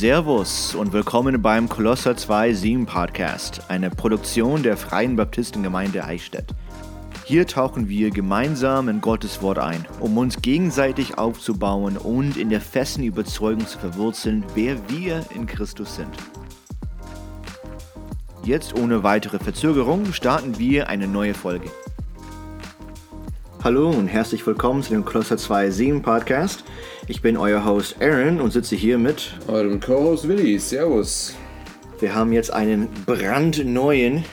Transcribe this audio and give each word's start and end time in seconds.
Servus 0.00 0.74
und 0.74 0.94
willkommen 0.94 1.42
beim 1.42 1.68
Kolosser 1.68 2.16
2 2.16 2.54
7 2.54 2.86
Podcast, 2.86 3.60
eine 3.68 3.90
Produktion 3.90 4.62
der 4.62 4.78
Freien 4.78 5.14
Baptistengemeinde 5.14 6.02
Eichstätt. 6.02 6.54
Hier 7.26 7.46
tauchen 7.46 7.90
wir 7.90 8.10
gemeinsam 8.10 8.88
in 8.88 9.02
Gottes 9.02 9.42
Wort 9.42 9.58
ein, 9.58 9.86
um 10.00 10.16
uns 10.16 10.40
gegenseitig 10.40 11.18
aufzubauen 11.18 11.98
und 11.98 12.38
in 12.38 12.48
der 12.48 12.62
festen 12.62 13.02
Überzeugung 13.02 13.66
zu 13.66 13.78
verwurzeln, 13.78 14.42
wer 14.54 14.78
wir 14.88 15.22
in 15.34 15.44
Christus 15.44 15.96
sind. 15.96 16.16
Jetzt 18.42 18.74
ohne 18.74 19.02
weitere 19.02 19.38
Verzögerung 19.38 20.14
starten 20.14 20.58
wir 20.58 20.88
eine 20.88 21.08
neue 21.08 21.34
Folge. 21.34 21.70
Hallo 23.62 23.90
und 23.90 24.08
herzlich 24.08 24.46
willkommen 24.46 24.82
zu 24.82 24.94
dem 24.94 25.04
Kolosser 25.04 25.36
2 25.36 25.68
7 25.68 26.00
Podcast. 26.00 26.64
Ich 27.06 27.22
bin 27.22 27.36
euer 27.36 27.64
Host 27.64 27.96
Aaron 28.00 28.40
und 28.40 28.52
sitze 28.52 28.76
hier 28.76 28.98
mit 28.98 29.32
eurem 29.48 29.80
Co-Host 29.80 30.28
Willi. 30.28 30.58
Servus. 30.58 31.34
Wir 31.98 32.14
haben 32.14 32.32
jetzt 32.32 32.52
einen 32.52 32.88
brandneuen 33.06 34.24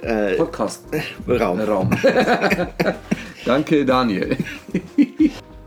äh, 0.00 0.34
Podcast 0.34 0.84
Raum. 1.28 1.60
Raum. 1.60 1.90
Danke, 3.44 3.84
Daniel. 3.84 4.36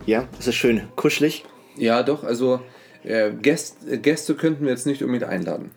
ja, 0.05 0.25
es 0.39 0.47
ist 0.47 0.55
schön 0.55 0.83
kuschelig. 0.95 1.45
Ja, 1.75 2.01
doch. 2.03 2.23
Also 2.23 2.61
äh, 3.03 3.31
Gäste, 3.31 3.99
Gäste 3.99 4.35
könnten 4.35 4.63
wir 4.63 4.71
jetzt 4.71 4.87
nicht 4.87 5.03
unbedingt 5.03 5.29
einladen. 5.29 5.71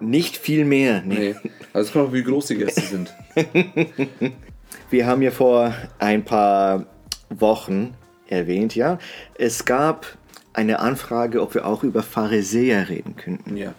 Nicht 0.00 0.36
viel 0.36 0.64
mehr. 0.64 1.02
Nee. 1.04 1.36
nee. 1.42 1.50
Also 1.72 1.88
es 1.88 1.92
kommt 1.92 2.08
auch, 2.08 2.12
wie 2.12 2.24
groß 2.24 2.46
die 2.46 2.56
Gäste 2.56 2.80
sind. 2.80 3.14
wir 4.90 5.06
haben 5.06 5.22
ja 5.22 5.30
vor 5.30 5.74
ein 5.98 6.24
paar 6.24 6.86
Wochen 7.30 7.94
erwähnt, 8.32 8.74
ja. 8.74 8.98
Es 9.34 9.64
gab 9.64 10.06
eine 10.52 10.80
Anfrage, 10.80 11.40
ob 11.40 11.54
wir 11.54 11.66
auch 11.66 11.84
über 11.84 12.02
Pharisäer 12.02 12.88
reden 12.88 13.16
könnten. 13.16 13.56
Ja. 13.56 13.74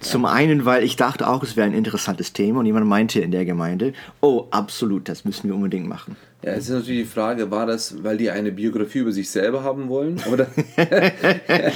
Zum 0.00 0.26
einen, 0.26 0.66
weil 0.66 0.84
ich 0.84 0.96
dachte 0.96 1.26
auch, 1.26 1.42
es 1.42 1.56
wäre 1.56 1.66
ein 1.66 1.74
interessantes 1.74 2.34
Thema 2.34 2.60
und 2.60 2.66
jemand 2.66 2.86
meinte 2.86 3.20
in 3.20 3.30
der 3.30 3.46
Gemeinde, 3.46 3.94
oh, 4.20 4.46
absolut, 4.50 5.08
das 5.08 5.24
müssen 5.24 5.48
wir 5.48 5.54
unbedingt 5.54 5.88
machen. 5.88 6.16
Ja, 6.42 6.52
es 6.52 6.64
ist 6.64 6.74
natürlich 6.74 7.04
die 7.04 7.10
Frage, 7.10 7.50
war 7.50 7.64
das, 7.64 8.04
weil 8.04 8.18
die 8.18 8.30
eine 8.30 8.52
Biografie 8.52 8.98
über 8.98 9.12
sich 9.12 9.30
selber 9.30 9.64
haben 9.64 9.88
wollen? 9.88 10.20
Oder? 10.30 10.46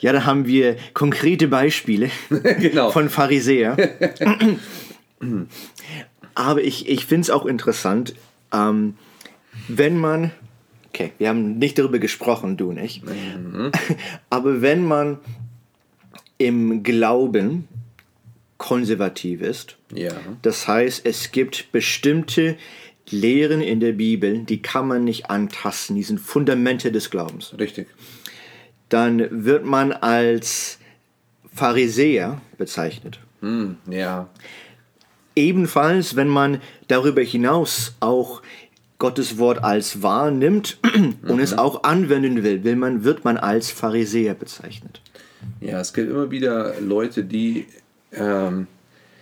ja, 0.00 0.12
da 0.12 0.26
haben 0.26 0.46
wir 0.46 0.76
konkrete 0.92 1.48
Beispiele 1.48 2.10
genau. 2.60 2.90
von 2.90 3.08
Pharisäer. 3.08 3.78
Aber 6.34 6.62
ich, 6.62 6.86
ich 6.86 7.06
finde 7.06 7.22
es 7.22 7.30
auch 7.30 7.46
interessant, 7.46 8.14
ähm, 8.52 8.96
wenn 9.68 9.96
man, 9.96 10.32
okay, 10.92 11.12
wir 11.18 11.28
haben 11.28 11.58
nicht 11.58 11.78
darüber 11.78 11.98
gesprochen, 11.98 12.56
du 12.56 12.72
nicht, 12.72 13.02
mhm. 13.04 13.72
aber 14.30 14.60
wenn 14.60 14.84
man 14.84 15.18
im 16.36 16.82
Glauben 16.82 17.66
konservativ 18.58 19.40
ist. 19.40 19.76
Ja. 19.92 20.12
Das 20.42 20.68
heißt, 20.68 21.04
es 21.04 21.32
gibt 21.32 21.72
bestimmte 21.72 22.56
Lehren 23.10 23.60
in 23.60 23.80
der 23.80 23.92
Bibel, 23.92 24.40
die 24.40 24.62
kann 24.62 24.86
man 24.86 25.04
nicht 25.04 25.30
antasten, 25.30 25.96
die 25.96 26.02
sind 26.02 26.20
Fundamente 26.20 26.92
des 26.92 27.10
Glaubens. 27.10 27.54
Richtig. 27.58 27.88
Dann 28.88 29.44
wird 29.44 29.64
man 29.64 29.92
als 29.92 30.78
Pharisäer 31.54 32.40
bezeichnet. 32.58 33.18
Hm, 33.40 33.78
ja. 33.90 34.28
Ebenfalls, 35.34 36.14
wenn 36.14 36.28
man 36.28 36.60
darüber 36.88 37.22
hinaus 37.22 37.96
auch 38.00 38.42
Gottes 39.02 39.36
Wort 39.36 39.64
als 39.64 40.04
wahr 40.04 40.30
nimmt 40.30 40.78
und 40.94 41.24
mhm. 41.24 41.40
es 41.40 41.58
auch 41.58 41.82
anwenden 41.82 42.44
will, 42.44 42.62
will 42.62 42.76
man, 42.76 43.02
wird 43.02 43.24
man 43.24 43.36
als 43.36 43.68
Pharisäer 43.68 44.34
bezeichnet. 44.34 45.00
Ja, 45.60 45.80
es 45.80 45.92
gibt 45.92 46.08
immer 46.08 46.30
wieder 46.30 46.80
Leute, 46.80 47.24
die, 47.24 47.66
ähm, 48.12 48.68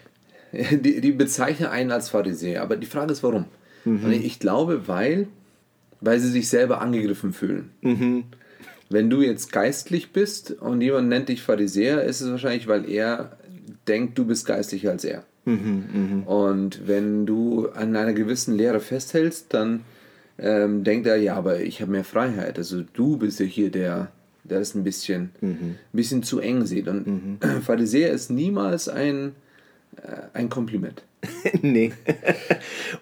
die, 0.53 1.01
die, 1.01 1.13
bezeichnen 1.13 1.71
einen 1.71 1.93
als 1.93 2.11
Pharisäer. 2.11 2.61
Aber 2.61 2.77
die 2.77 2.87
Frage 2.87 3.11
ist, 3.11 3.23
warum? 3.23 3.47
Mhm. 3.87 4.13
Ich 4.13 4.39
glaube, 4.39 4.87
weil, 4.87 5.29
weil 6.03 6.21
sie 6.21 6.29
sich 6.29 6.51
selber 6.51 6.83
angegriffen 6.83 7.33
fühlen. 7.33 7.71
Mhm. 7.81 8.25
Wenn 8.91 9.09
du 9.09 9.23
jetzt 9.23 9.51
geistlich 9.51 10.13
bist 10.13 10.51
und 10.51 10.83
jemand 10.83 11.09
nennt 11.09 11.31
dich 11.31 11.41
Pharisäer, 11.41 12.05
ist 12.05 12.21
es 12.21 12.31
wahrscheinlich, 12.31 12.69
weil 12.69 12.87
er 12.87 13.39
denkt, 13.89 14.19
du 14.19 14.27
bist 14.27 14.45
geistlicher 14.45 14.91
als 14.91 15.05
er. 15.05 15.25
Mhm, 15.45 16.25
mh. 16.25 16.31
Und 16.31 16.87
wenn 16.87 17.27
du 17.27 17.69
an 17.71 17.97
einer 17.97 18.13
gewissen 18.13 18.57
Lehre 18.57 18.81
festhältst, 18.81 19.47
dann 19.55 19.81
ähm, 20.39 20.85
denkt 20.85 21.07
er, 21.07 21.17
ja, 21.17 21.37
aber 21.37 21.61
ich 21.61 21.81
habe 21.81 21.93
mehr 21.93 22.05
Freiheit. 22.05 22.59
Also 22.59 22.83
du 22.93 23.17
bist 23.19 23.41
ja 23.41 23.47
hier 23.47 23.71
der, 23.71 24.11
der 24.45 24.61
es 24.61 24.75
ein 24.75 24.85
bisschen, 24.85 25.31
mhm. 25.41 25.77
bisschen 25.93 26.23
zu 26.23 26.41
eng 26.41 26.67
sieht. 26.67 26.89
Und 26.89 27.07
mhm. 27.07 27.39
Pharisäer 27.63 28.11
ist 28.11 28.31
niemals 28.31 28.89
ein, 28.89 29.33
äh, 29.97 30.23
ein 30.33 30.49
Kompliment. 30.49 31.03
nee. 31.63 31.93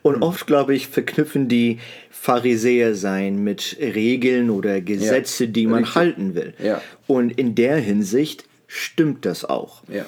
Und 0.02 0.16
mhm. 0.16 0.22
oft, 0.22 0.46
glaube 0.46 0.74
ich, 0.74 0.88
verknüpfen 0.88 1.48
die 1.48 1.78
Pharisäer 2.10 2.94
sein 2.94 3.42
mit 3.44 3.76
Regeln 3.80 4.50
oder 4.50 4.80
Gesetze, 4.80 5.44
ja, 5.44 5.50
die 5.50 5.66
man 5.66 5.80
richtig. 5.80 5.96
halten 5.96 6.34
will. 6.34 6.54
Ja. 6.62 6.82
Und 7.06 7.30
in 7.38 7.54
der 7.54 7.76
Hinsicht 7.76 8.44
stimmt 8.66 9.24
das 9.24 9.44
auch. 9.44 9.82
Ja. 9.88 10.04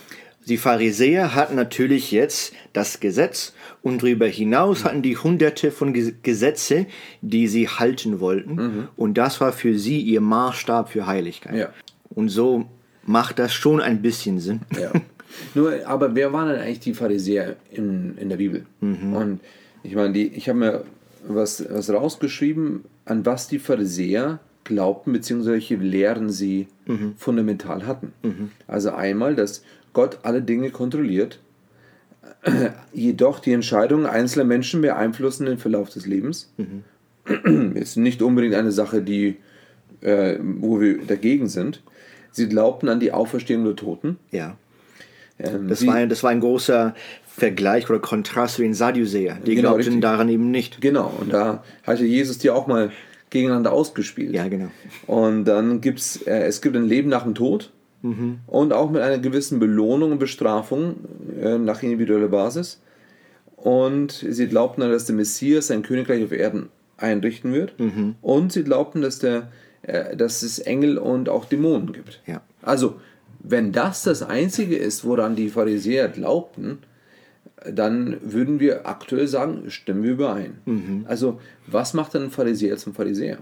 Die 0.50 0.56
Pharisäer 0.56 1.36
hatten 1.36 1.54
natürlich 1.54 2.10
jetzt 2.10 2.52
das 2.72 2.98
Gesetz 2.98 3.54
und 3.82 4.02
darüber 4.02 4.26
hinaus 4.26 4.84
hatten 4.84 5.00
die 5.00 5.16
hunderte 5.16 5.70
von 5.70 5.94
Gesetze, 6.24 6.86
die 7.22 7.46
sie 7.46 7.68
halten 7.68 8.18
wollten. 8.18 8.54
Mhm. 8.56 8.88
Und 8.96 9.14
das 9.16 9.40
war 9.40 9.52
für 9.52 9.78
sie 9.78 10.00
ihr 10.00 10.20
Maßstab 10.20 10.90
für 10.90 11.06
Heiligkeit. 11.06 11.54
Ja. 11.54 11.68
Und 12.08 12.30
so 12.30 12.66
macht 13.04 13.38
das 13.38 13.54
schon 13.54 13.80
ein 13.80 14.02
bisschen 14.02 14.40
Sinn. 14.40 14.62
Ja. 14.76 14.90
Nur, 15.54 15.86
aber 15.86 16.16
wer 16.16 16.32
waren 16.32 16.48
denn 16.48 16.58
eigentlich 16.58 16.80
die 16.80 16.94
Pharisäer 16.94 17.54
in, 17.70 18.18
in 18.18 18.28
der 18.28 18.36
Bibel? 18.36 18.66
Mhm. 18.80 19.14
Und 19.14 19.40
ich 19.84 19.94
meine, 19.94 20.12
die, 20.12 20.26
ich 20.26 20.48
habe 20.48 20.58
mir 20.58 20.84
was, 21.28 21.64
was 21.70 21.90
rausgeschrieben, 21.90 22.84
an 23.04 23.24
was 23.24 23.46
die 23.46 23.60
Pharisäer 23.60 24.40
glaubten, 24.64 25.12
beziehungsweise 25.12 25.52
welche 25.52 25.76
Lehren 25.76 26.30
sie 26.30 26.66
mhm. 26.86 27.14
fundamental 27.16 27.86
hatten. 27.86 28.12
Mhm. 28.22 28.50
Also 28.66 28.90
einmal, 28.90 29.34
dass 29.36 29.62
Gott 29.92 30.20
alle 30.22 30.42
Dinge 30.42 30.70
kontrolliert, 30.70 31.40
jedoch 32.92 33.40
die 33.40 33.52
Entscheidungen 33.52 34.06
einzelner 34.06 34.44
Menschen 34.44 34.80
beeinflussen 34.80 35.46
den 35.46 35.58
Verlauf 35.58 35.90
des 35.90 36.06
Lebens. 36.06 36.52
Mhm. 36.56 37.74
Jetzt 37.76 37.96
nicht 37.96 38.22
unbedingt 38.22 38.54
eine 38.54 38.72
Sache, 38.72 39.02
die, 39.02 39.36
äh, 40.00 40.36
wo 40.40 40.80
wir 40.80 41.04
dagegen 41.04 41.48
sind. 41.48 41.82
Sie 42.32 42.48
glaubten 42.48 42.88
an 42.88 43.00
die 43.00 43.12
Auferstehung 43.12 43.64
der 43.64 43.76
Toten. 43.76 44.18
Ja. 44.30 44.56
Ähm, 45.38 45.68
das, 45.68 45.86
war, 45.86 46.06
das 46.06 46.22
war 46.22 46.30
ein 46.30 46.40
großer 46.40 46.94
Vergleich 47.26 47.88
oder 47.90 47.98
Kontrast 47.98 48.56
zu 48.56 48.62
den 48.62 48.74
Sadduzäer. 48.74 49.38
Die 49.44 49.54
genau, 49.54 49.70
glaubten 49.70 49.84
richtig. 49.84 50.02
daran 50.02 50.28
eben 50.28 50.50
nicht. 50.50 50.80
Genau, 50.80 51.12
und 51.20 51.32
da 51.32 51.64
hatte 51.84 52.04
Jesus 52.04 52.38
die 52.38 52.50
auch 52.50 52.66
mal 52.66 52.90
gegeneinander 53.30 53.72
ausgespielt. 53.72 54.34
Ja, 54.34 54.48
genau. 54.48 54.70
Und 55.06 55.44
dann 55.44 55.80
gibt 55.80 56.00
es, 56.00 56.22
äh, 56.22 56.42
es 56.42 56.60
gibt 56.60 56.76
ein 56.76 56.86
Leben 56.86 57.08
nach 57.08 57.22
dem 57.22 57.34
Tod 57.34 57.70
Mhm. 58.02 58.38
Und 58.46 58.72
auch 58.72 58.90
mit 58.90 59.02
einer 59.02 59.18
gewissen 59.18 59.58
Belohnung 59.58 60.12
und 60.12 60.18
Bestrafung 60.18 60.96
äh, 61.40 61.58
nach 61.58 61.82
individueller 61.82 62.28
Basis. 62.28 62.80
Und 63.56 64.12
sie 64.12 64.46
glaubten 64.48 64.80
dann, 64.80 64.90
dass 64.90 65.04
der 65.04 65.14
Messias 65.14 65.66
sein 65.66 65.82
Königreich 65.82 66.24
auf 66.24 66.32
Erden 66.32 66.70
einrichten 66.96 67.52
wird. 67.52 67.78
Mhm. 67.78 68.14
Und 68.22 68.52
sie 68.52 68.64
glaubten, 68.64 69.02
dass, 69.02 69.18
der, 69.18 69.50
äh, 69.82 70.16
dass 70.16 70.42
es 70.42 70.58
Engel 70.58 70.98
und 70.98 71.28
auch 71.28 71.44
Dämonen 71.44 71.92
gibt. 71.92 72.20
Ja. 72.26 72.42
Also, 72.62 73.00
wenn 73.42 73.72
das 73.72 74.02
das 74.02 74.22
Einzige 74.22 74.76
ist, 74.76 75.04
woran 75.04 75.36
die 75.36 75.48
Pharisäer 75.48 76.08
glaubten, 76.08 76.78
dann 77.70 78.16
würden 78.22 78.60
wir 78.60 78.86
aktuell 78.86 79.26
sagen, 79.28 79.70
stimmen 79.70 80.02
wir 80.02 80.12
überein. 80.12 80.58
Mhm. 80.64 81.04
Also, 81.06 81.40
was 81.66 81.94
macht 81.94 82.14
dann 82.14 82.24
ein 82.24 82.30
Pharisäer 82.30 82.76
zum 82.76 82.94
Pharisäer? 82.94 83.38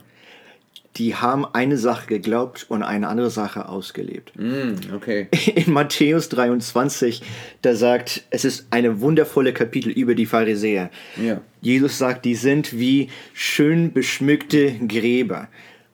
Die 0.97 1.15
haben 1.15 1.47
eine 1.47 1.77
Sache 1.77 2.07
geglaubt 2.07 2.67
und 2.69 2.83
eine 2.83 3.09
andere 3.09 3.31
Sache 3.31 3.69
ausgelebt. 3.69 4.33
Mm, 4.37 4.95
okay. 4.95 5.29
In 5.55 5.73
Matthäus 5.73 6.29
23, 6.29 7.23
da 7.63 7.75
sagt, 7.75 8.25
es 8.31 8.45
ist 8.45 8.67
eine 8.71 9.01
wundervolle 9.01 9.53
Kapitel 9.53 9.91
über 9.91 10.15
die 10.15 10.27
Pharisäer. 10.27 10.91
Ja. 11.23 11.41
Jesus 11.61 11.99
sagt, 11.99 12.25
die 12.25 12.35
sind 12.35 12.79
wie 12.79 13.11
schön 13.33 13.93
beschmückte 13.93 14.73
Gräber. 14.87 15.49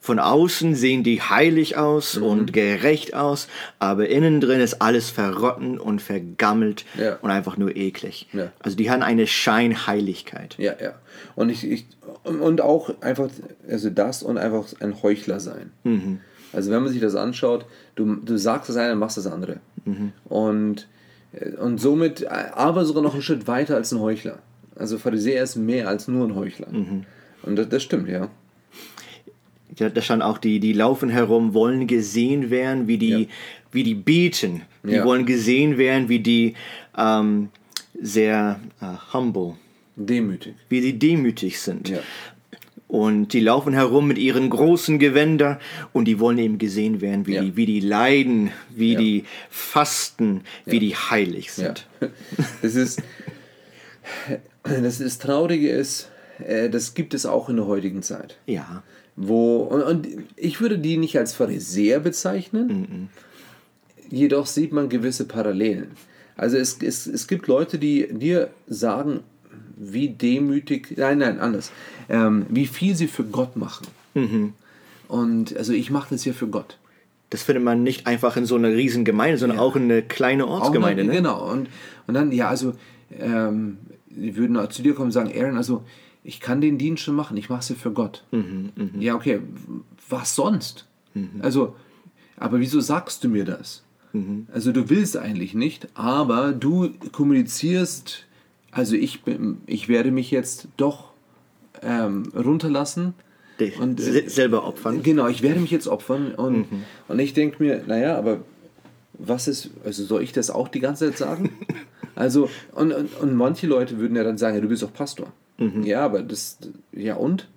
Von 0.04 0.18
außen 0.18 0.74
sehen 0.74 1.02
die 1.02 1.22
heilig 1.22 1.78
aus 1.78 2.16
mhm. 2.16 2.24
und 2.24 2.52
gerecht 2.52 3.14
aus, 3.14 3.48
aber 3.78 4.06
innen 4.10 4.38
drin 4.38 4.60
ist 4.60 4.82
alles 4.82 5.08
verrotten 5.08 5.80
und 5.80 6.02
vergammelt 6.02 6.84
ja. 7.00 7.16
und 7.22 7.30
einfach 7.30 7.56
nur 7.56 7.74
eklig. 7.74 8.28
Ja. 8.34 8.52
Also 8.58 8.76
die 8.76 8.90
haben 8.90 9.02
eine 9.02 9.26
Scheinheiligkeit. 9.26 10.56
Ja, 10.58 10.74
ja. 10.78 10.92
Und 11.36 11.48
ich, 11.48 11.64
ich 11.64 11.86
und 12.22 12.60
auch 12.60 12.90
einfach, 13.00 13.30
also 13.66 13.88
das 13.88 14.22
und 14.22 14.36
einfach 14.36 14.66
ein 14.80 15.02
Heuchler 15.02 15.40
sein. 15.40 15.70
Mhm. 15.84 16.20
Also 16.52 16.70
wenn 16.70 16.82
man 16.82 16.92
sich 16.92 17.00
das 17.00 17.14
anschaut, 17.14 17.64
du, 17.94 18.16
du 18.16 18.36
sagst 18.36 18.68
das 18.68 18.76
eine, 18.76 18.92
und 18.92 18.98
machst 18.98 19.16
das 19.16 19.26
andere. 19.26 19.56
Mhm. 19.86 20.12
Und, 20.26 20.86
und 21.58 21.80
somit, 21.80 22.26
aber 22.26 22.84
sogar 22.84 23.02
noch 23.02 23.14
einen 23.14 23.22
Schritt 23.22 23.48
weiter 23.48 23.76
als 23.76 23.90
ein 23.90 24.00
Heuchler. 24.00 24.40
Also 24.76 24.98
Pharisäer 24.98 25.42
ist 25.42 25.56
mehr 25.56 25.88
als 25.88 26.08
nur 26.08 26.28
ein 26.28 26.34
Heuchler. 26.34 26.68
Mhm. 26.70 27.06
Und 27.40 27.56
das, 27.56 27.70
das 27.70 27.82
stimmt, 27.82 28.10
ja. 28.10 28.28
Ja, 29.78 29.88
da 29.88 30.00
stand 30.00 30.22
auch, 30.22 30.38
die, 30.38 30.60
die 30.60 30.72
laufen 30.72 31.08
herum, 31.08 31.52
wollen 31.54 31.86
gesehen 31.86 32.50
werden, 32.50 32.86
wie 32.86 32.98
die, 32.98 33.08
ja. 33.08 33.26
wie 33.72 33.82
die 33.82 33.94
beten. 33.94 34.62
Die 34.84 34.92
Ja. 34.92 35.04
wollen 35.04 35.26
gesehen 35.26 35.78
werden, 35.78 36.08
wie 36.08 36.20
die 36.20 36.54
ähm, 36.96 37.48
sehr 38.00 38.60
äh, 38.80 39.12
humble, 39.12 39.54
Demütig. 39.96 40.54
wie 40.68 40.80
die 40.80 40.98
demütig 40.98 41.60
sind. 41.60 41.88
Ja. 41.88 41.98
Und 42.86 43.32
die 43.32 43.40
laufen 43.40 43.72
herum 43.72 44.06
mit 44.06 44.18
ihren 44.18 44.50
großen 44.50 45.00
Gewänder 45.00 45.58
und 45.92 46.04
die 46.04 46.20
wollen 46.20 46.38
eben 46.38 46.58
gesehen 46.58 47.00
werden, 47.00 47.26
wie, 47.26 47.40
die, 47.40 47.56
wie 47.56 47.66
die 47.66 47.80
leiden, 47.80 48.50
wie 48.70 48.94
die 48.94 49.24
fasten, 49.50 50.42
wie 50.64 50.78
die 50.78 50.94
heilig 50.94 51.52
sind. 51.52 51.86
Das 52.62 52.76
ist, 52.76 53.02
das 54.62 55.00
ist 55.00 55.22
Traurige 55.22 55.70
ist, 55.70 56.10
äh, 56.46 56.68
das 56.70 56.94
gibt 56.94 57.14
es 57.14 57.26
auch 57.26 57.48
in 57.48 57.56
der 57.56 57.66
heutigen 57.66 58.02
Zeit. 58.02 58.38
Ja. 58.46 58.82
Wo, 59.16 59.58
und, 59.58 59.82
und 59.82 60.08
ich 60.36 60.60
würde 60.60 60.78
die 60.78 60.96
nicht 60.96 61.16
als 61.18 61.34
Pharisäer 61.34 62.00
bezeichnen, 62.00 63.08
jedoch 64.10 64.46
sieht 64.46 64.72
man 64.72 64.88
gewisse 64.88 65.24
Parallelen. 65.26 65.92
Also 66.36 66.56
es, 66.56 66.78
es, 66.82 67.06
es 67.06 67.28
gibt 67.28 67.46
Leute, 67.46 67.78
die 67.78 68.08
dir 68.12 68.50
sagen, 68.66 69.20
wie 69.76 70.08
demütig, 70.08 70.94
nein, 70.96 71.18
nein, 71.18 71.38
anders, 71.38 71.70
ähm, 72.08 72.46
wie 72.48 72.66
viel 72.66 72.96
sie 72.96 73.06
für 73.08 73.24
Gott 73.24 73.56
machen. 73.56 73.86
Und 75.08 75.56
also 75.56 75.72
ich 75.72 75.90
mache 75.90 76.14
das 76.14 76.24
ja 76.24 76.32
für 76.32 76.48
Gott. 76.48 76.78
Das 77.30 77.42
findet 77.42 77.64
man 77.64 77.82
nicht 77.82 78.06
einfach 78.06 78.36
in 78.36 78.46
so 78.46 78.54
einer 78.54 78.68
riesen 78.68 79.04
Gemeinde, 79.04 79.38
sondern 79.38 79.58
auch 79.58 79.74
in 79.76 79.84
einer 79.84 80.02
kleinen 80.02 80.42
Auch 80.42 80.60
Ortsgemeinde. 80.60 81.04
mal, 81.04 81.10
ne? 81.10 81.16
Genau. 81.16 81.50
Und, 81.50 81.68
und 82.06 82.14
dann, 82.14 82.30
ja, 82.30 82.48
also, 82.48 82.74
ähm, 83.18 83.78
die 84.08 84.36
würden 84.36 84.58
zu 84.70 84.82
dir 84.82 84.94
kommen 84.94 85.06
und 85.06 85.12
sagen, 85.12 85.32
Aaron, 85.36 85.56
also, 85.56 85.82
ich 86.24 86.40
kann 86.40 86.60
den 86.60 86.78
Dienst 86.78 87.02
schon 87.02 87.14
machen, 87.14 87.36
ich 87.36 87.48
mache 87.50 87.60
es 87.60 87.68
ja 87.68 87.74
für 87.76 87.92
Gott. 87.92 88.24
Mhm, 88.32 88.70
Ja, 88.98 89.14
okay, 89.14 89.40
was 90.08 90.34
sonst? 90.34 90.86
Also, 91.40 91.76
aber 92.36 92.58
wieso 92.58 92.80
sagst 92.80 93.22
du 93.22 93.28
mir 93.28 93.44
das? 93.44 93.84
Mhm. 94.12 94.46
Also, 94.52 94.72
du 94.72 94.88
willst 94.90 95.16
eigentlich 95.16 95.54
nicht, 95.54 95.86
aber 95.94 96.52
du 96.52 96.90
kommunizierst, 97.12 98.26
also 98.70 98.96
ich, 98.96 99.22
bin, 99.22 99.58
ich 99.66 99.88
werde 99.88 100.10
mich 100.10 100.30
jetzt 100.30 100.68
doch 100.76 101.12
ähm, 101.82 102.24
runterlassen. 102.34 103.14
Dich 103.60 103.78
Und, 103.78 104.00
äh, 104.00 104.02
se- 104.02 104.28
selber 104.30 104.64
opfern. 104.66 105.02
Genau, 105.02 105.28
ich 105.28 105.42
werde 105.42 105.60
mich 105.60 105.70
jetzt 105.70 105.86
opfern 105.86 106.34
und, 106.34 106.70
Mhm. 106.72 106.84
und 107.08 107.18
ich 107.20 107.34
denke 107.34 107.62
mir, 107.62 107.82
naja, 107.86 108.16
aber 108.18 108.40
was 109.12 109.46
ist, 109.46 109.70
also 109.84 110.04
soll 110.04 110.22
ich 110.22 110.32
das 110.32 110.50
auch 110.50 110.66
die 110.68 110.80
ganze 110.80 111.06
Zeit 111.10 111.18
sagen? 111.18 111.50
also, 112.16 112.48
und, 112.72 112.92
und, 112.92 113.14
und 113.20 113.34
manche 113.36 113.66
Leute 113.68 113.98
würden 113.98 114.16
ja 114.16 114.24
dann 114.24 114.38
sagen, 114.38 114.56
ja, 114.56 114.60
du 114.60 114.68
bist 114.68 114.82
doch 114.82 114.92
Pastor. 114.92 115.32
Mhm. 115.58 115.82
Ja, 115.84 116.04
aber 116.04 116.22
das, 116.22 116.58
ja 116.92 117.16
und? 117.16 117.48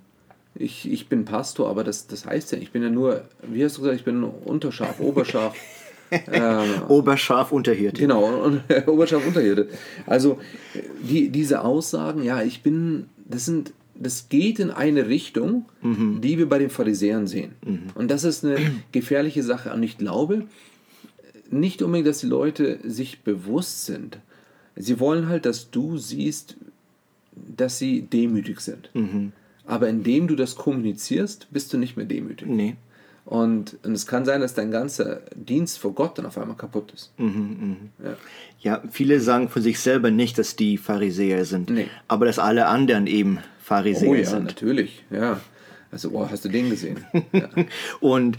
Ich, 0.56 0.92
ich 0.92 1.08
bin 1.08 1.26
Pastor, 1.26 1.70
aber 1.70 1.84
das, 1.84 2.08
das 2.08 2.26
heißt 2.26 2.52
ja, 2.52 2.58
ich 2.58 2.72
bin 2.72 2.82
ja 2.82 2.90
nur, 2.90 3.22
wie 3.44 3.64
hast 3.64 3.78
du 3.78 3.82
gesagt, 3.82 4.00
ich 4.00 4.06
bin 4.06 4.24
Unterschaf, 4.24 5.00
Oberschaf. 5.00 5.56
Oberscharf 6.88 7.52
Unterhirte. 7.52 8.02
Genau, 8.02 8.26
und 8.44 8.62
Oberschaf 8.88 9.26
Unterhirte. 9.26 9.68
Also 10.06 10.40
die, 11.04 11.30
diese 11.30 11.64
Aussagen, 11.64 12.24
ja, 12.24 12.42
ich 12.42 12.64
bin, 12.64 13.08
das 13.26 13.46
sind, 13.46 13.74
das 13.94 14.30
geht 14.30 14.60
in 14.60 14.72
eine 14.72 15.08
Richtung, 15.08 15.66
die 15.82 16.38
wir 16.38 16.48
bei 16.48 16.60
den 16.60 16.70
Pharisäern 16.70 17.26
sehen. 17.26 17.54
Und 17.96 18.12
das 18.12 18.24
ist 18.24 18.46
eine 18.46 18.58
gefährliche 18.92 19.42
Sache. 19.42 19.74
Und 19.74 19.82
ich 19.82 19.98
glaube 19.98 20.46
nicht 21.50 21.82
unbedingt, 21.82 22.08
dass 22.08 22.20
die 22.20 22.28
Leute 22.28 22.80
sich 22.84 23.22
bewusst 23.22 23.86
sind. 23.86 24.20
Sie 24.76 25.00
wollen 25.00 25.28
halt, 25.28 25.46
dass 25.46 25.72
du 25.72 25.98
siehst, 25.98 26.58
dass 27.56 27.78
sie 27.80 28.02
demütig 28.02 28.60
sind. 28.62 28.90
Aber 29.66 29.90
indem 29.90 30.28
du 30.28 30.36
das 30.36 30.56
kommunizierst, 30.56 31.48
bist 31.52 31.74
du 31.74 31.78
nicht 31.78 31.98
mehr 31.98 32.06
demütig. 32.06 32.48
Nee. 32.48 32.76
Und, 33.26 33.78
und 33.84 33.92
es 33.92 34.08
kann 34.08 34.24
sein, 34.24 34.40
dass 34.40 34.54
dein 34.54 34.72
ganzer 34.72 35.20
Dienst 35.36 35.80
vor 35.80 35.94
Gott 35.94 36.18
dann 36.18 36.26
auf 36.26 36.38
einmal 36.38 36.56
kaputt 36.56 36.94
ist. 36.94 37.12
Ja. 37.18 38.16
Ja, 38.62 38.82
viele 38.90 39.20
sagen 39.20 39.50
von 39.50 39.62
sich 39.62 39.80
selber 39.82 40.12
nicht, 40.12 40.38
dass 40.38 40.56
die 40.56 40.78
Pharisäer 40.78 41.44
sind, 41.44 41.70
Nee. 41.70 41.88
aber 42.08 42.26
dass 42.26 42.40
alle 42.40 42.68
anderen 42.68 43.06
eben 43.06 43.40
Pharisäer 43.62 44.10
Oh 44.10 44.16
ja, 44.16 44.26
sind. 44.26 44.46
natürlich, 44.46 45.04
ja. 45.12 45.42
Also, 45.92 46.12
oh, 46.12 46.28
hast 46.30 46.44
du 46.46 46.50
den 46.50 46.70
gesehen? 46.70 47.00
Ja. 47.34 47.50
Und 48.00 48.38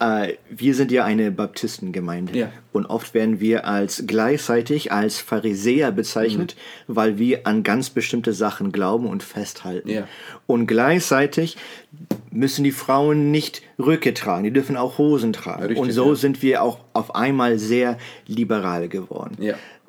äh, 0.00 0.34
wir 0.48 0.74
sind 0.74 0.92
ja 0.92 1.04
eine 1.04 1.30
Baptistengemeinde. 1.30 2.38
Ja. 2.38 2.52
Und 2.72 2.86
oft 2.86 3.14
werden 3.14 3.40
wir 3.40 3.66
als 3.66 4.04
gleichzeitig 4.06 4.92
als 4.92 5.18
Pharisäer 5.18 5.90
bezeichnet, 5.90 6.54
Mhm. 6.86 6.96
weil 6.96 7.18
wir 7.18 7.46
an 7.46 7.62
ganz 7.62 7.90
bestimmte 7.90 8.32
Sachen 8.32 8.70
glauben 8.70 9.06
und 9.06 9.22
festhalten. 9.22 9.88
Ja. 9.90 10.08
Und 10.46 10.66
gleichzeitig 10.66 11.56
müssen 12.30 12.62
die 12.62 12.72
Frauen 12.72 13.30
nicht 13.30 13.62
Röcke 13.78 14.14
tragen, 14.14 14.44
die 14.44 14.52
dürfen 14.52 14.76
auch 14.76 14.98
Hosen 14.98 15.32
tragen. 15.32 15.62
Richtig, 15.62 15.78
und 15.78 15.90
so 15.90 16.10
ja. 16.10 16.14
sind 16.14 16.42
wir 16.42 16.62
auch 16.62 16.78
auf 16.92 17.14
einmal 17.14 17.58
sehr 17.58 17.98
liberal 18.26 18.88
geworden. 18.88 19.36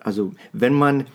Also 0.01 0.31
wenn 0.53 0.73
man 0.73 1.05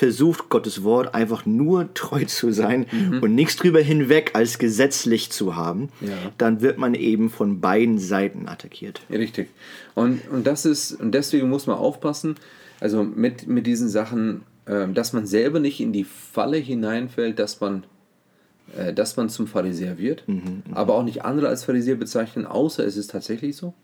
versucht, 0.00 0.48
Gottes 0.48 0.82
Wort 0.82 1.14
einfach 1.14 1.46
nur 1.46 1.92
treu 1.94 2.24
zu 2.24 2.52
sein 2.52 2.86
und 3.20 3.34
nichts 3.34 3.56
drüber 3.56 3.80
hinweg 3.80 4.30
als 4.34 4.58
gesetzlich 4.58 5.30
zu 5.30 5.54
haben, 5.56 5.90
Mhm. 6.00 6.08
Ja. 6.08 6.14
dann 6.38 6.60
wird 6.62 6.78
man 6.78 6.94
eben 6.94 7.30
von 7.30 7.60
beiden 7.60 7.98
Seiten 7.98 8.48
attackiert. 8.48 9.02
Richtig. 9.10 9.50
Und, 9.94 10.20
und 10.32 10.46
das 10.46 10.64
ist, 10.64 10.92
und 11.00 11.12
deswegen 11.12 11.48
muss 11.50 11.66
man 11.66 11.76
aufpassen, 11.76 12.36
also 12.80 13.04
mit, 13.04 13.46
mit 13.46 13.66
diesen 13.66 13.88
Sachen, 13.88 14.42
ähm, 14.66 14.94
dass 14.94 15.12
man 15.12 15.26
selber 15.26 15.60
nicht 15.60 15.80
in 15.80 15.92
die 15.92 16.04
Falle 16.04 16.56
hineinfällt, 16.56 17.38
dass 17.38 17.60
man, 17.60 17.84
äh, 18.76 18.92
dass 18.94 19.16
man 19.18 19.28
zum 19.28 19.46
Pharisäer 19.46 19.98
wird, 19.98 20.24
aber 20.72 20.94
auch 20.94 21.02
nicht 21.04 21.24
andere 21.24 21.48
als 21.48 21.64
Pharisäer 21.64 21.96
bezeichnen, 21.96 22.46
außer 22.46 22.84
es 22.86 22.96
ist 22.96 23.10
tatsächlich 23.10 23.54
so. 23.56 23.74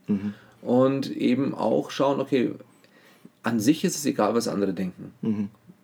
Und 0.62 1.10
eben 1.14 1.54
auch 1.54 1.90
schauen, 1.90 2.20
okay, 2.20 2.52
an 3.42 3.60
sich 3.60 3.84
ist 3.84 3.96
es 3.96 4.06
egal, 4.06 4.34
was 4.34 4.48
andere 4.48 4.72
denken. 4.72 5.12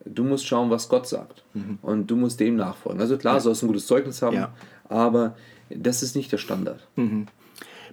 Du 0.05 0.25
musst 0.25 0.47
schauen, 0.47 0.71
was 0.71 0.89
Gott 0.89 1.07
sagt. 1.07 1.45
Und 1.83 2.07
du 2.11 2.17
musst 2.17 2.41
dem 2.41 2.57
nachfolgen. 2.57 3.01
Also 3.01 3.17
klar, 3.19 3.41
sollst 3.41 3.63
du 3.63 3.67
ein 3.67 3.69
gutes 3.69 3.87
Zeugnis 3.87 4.21
haben, 4.23 4.37
Ja. 4.37 4.53
aber 4.89 5.37
das 5.71 6.03
ist 6.03 6.17
nicht 6.17 6.31
der 6.33 6.39
Standard. 6.39 6.81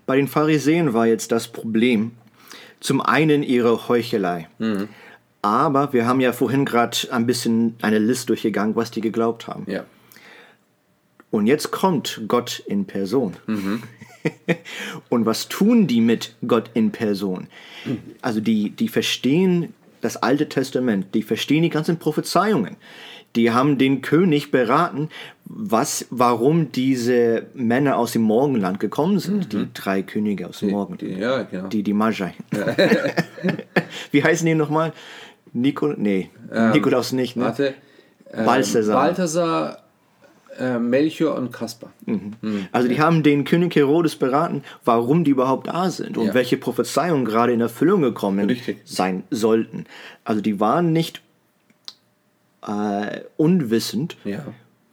Bei 0.06 0.16
den 0.16 0.28
Pharisäern 0.28 0.94
war 0.94 1.06
jetzt 1.08 1.32
das 1.32 1.48
Problem 1.50 2.12
zum 2.80 3.02
einen 3.02 3.44
ihre 3.44 3.88
Heuchelei. 3.90 4.48
Aber 5.42 5.94
wir 5.94 6.06
haben 6.08 6.20
ja 6.20 6.34
vorhin 6.34 6.66
gerade 6.66 6.98
ein 7.12 7.26
bisschen 7.26 7.76
eine 7.82 8.00
Liste 8.00 8.28
durchgegangen, 8.28 8.76
was 8.76 8.92
die 8.92 9.02
geglaubt 9.02 9.48
haben. 9.48 9.66
Ja. 9.72 9.84
Und 11.32 11.46
jetzt 11.48 11.70
kommt 11.72 12.22
Gott 12.28 12.64
in 12.66 12.86
Person. 12.86 13.36
Und 15.10 15.26
was 15.26 15.48
tun 15.48 15.88
die 15.88 16.02
mit 16.02 16.36
Gott 16.46 16.72
in 16.74 16.92
Person? 16.92 17.48
Also 18.22 18.42
die, 18.42 18.72
die 18.72 18.88
verstehen 18.90 19.74
das 20.02 20.18
Alte 20.18 20.50
Testament, 20.50 21.14
die 21.14 21.24
verstehen 21.24 21.64
die 21.64 21.70
ganzen 21.70 21.98
Prophezeiungen. 21.98 22.78
Die 23.36 23.52
haben 23.52 23.78
den 23.78 24.02
König 24.02 24.50
beraten, 24.50 25.10
was, 25.46 26.08
warum 26.10 26.72
diese 26.72 27.46
Männer 27.54 27.98
aus 27.98 28.14
dem 28.14 28.24
Morgenland 28.24 28.80
gekommen 28.80 29.20
sind, 29.20 29.54
die 29.54 29.68
drei 29.74 30.02
Könige 30.02 30.48
aus 30.48 30.60
dem 30.60 30.72
Morgenland. 30.72 31.02
Die, 31.02 31.20
ja, 31.20 31.44
genau. 31.44 31.68
Die, 31.68 31.84
die 31.84 31.94
Magi. 31.94 32.32
Wie 34.12 34.24
heißen 34.24 34.46
die 34.46 34.56
nochmal? 34.56 34.94
Nico, 35.54 35.94
nee, 35.96 36.30
Nikolaus 36.74 37.12
nicht, 37.12 37.36
ne? 37.36 37.46
Warte. 37.46 37.76
Ähm, 38.32 38.46
Balthasar. 38.46 38.96
Balthasar, 38.96 39.84
äh, 40.60 40.78
Melchior 40.80 41.36
und 41.36 41.52
Kaspar. 41.52 41.92
Also 42.72 42.88
die 42.88 43.00
haben 43.00 43.24
den 43.24 43.44
König 43.46 43.76
Herodes 43.76 44.16
beraten, 44.16 44.64
warum 44.86 45.24
die 45.24 45.32
überhaupt 45.32 45.68
da 45.68 45.90
sind 45.90 46.18
und 46.18 46.28
Ja. 46.28 46.34
welche 46.34 46.58
Prophezeiungen 46.58 47.26
gerade 47.26 47.54
in 47.54 47.62
Erfüllung 47.62 48.02
gekommen 48.02 48.46
Richtig. 48.48 48.82
sein 48.86 49.24
sollten. 49.32 49.86
Also 50.24 50.42
die 50.42 50.60
waren 50.60 50.92
nicht 50.94 51.22
äh, 52.68 53.22
unwissend, 53.38 54.18
Ja. 54.26 54.46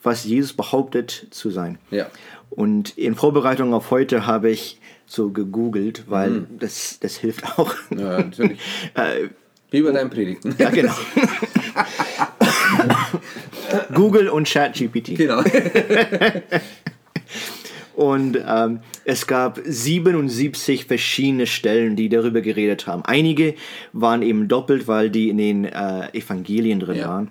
was 0.02 0.24
Jesus 0.24 0.52
behauptet 0.52 1.26
zu 1.30 1.50
sein. 1.50 1.78
Ja. 1.90 2.06
Und 2.50 2.96
in 2.96 3.14
Vorbereitung 3.16 3.74
auf 3.74 3.90
heute 3.90 4.26
habe 4.26 4.50
ich 4.50 4.80
so 5.06 5.30
gegoogelt, 5.30 6.04
weil 6.08 6.46
das, 6.58 6.98
das 7.00 7.16
hilft 7.16 7.58
auch. 7.58 7.74
ja, 7.90 8.18
natürlich. 8.18 8.58
äh, 8.94 9.28
Wie 9.70 9.82
bei 9.82 9.90
deinen 9.92 10.10
Predigten. 10.10 10.54
ja, 10.58 10.70
genau. 10.70 10.94
Google 13.94 14.28
und 14.28 14.48
ChatGPT. 14.48 15.16
genau. 15.16 15.42
Und 17.94 18.38
ähm, 18.46 18.80
es 19.06 19.26
gab 19.26 19.58
77 19.64 20.84
verschiedene 20.84 21.46
Stellen, 21.46 21.96
die 21.96 22.10
darüber 22.10 22.42
geredet 22.42 22.86
haben. 22.86 23.02
Einige 23.06 23.54
waren 23.94 24.20
eben 24.20 24.48
doppelt, 24.48 24.86
weil 24.86 25.08
die 25.08 25.30
in 25.30 25.38
den 25.38 25.64
äh, 25.64 26.08
Evangelien 26.12 26.78
drin 26.80 26.96
Ja. 26.98 27.08
waren. 27.08 27.28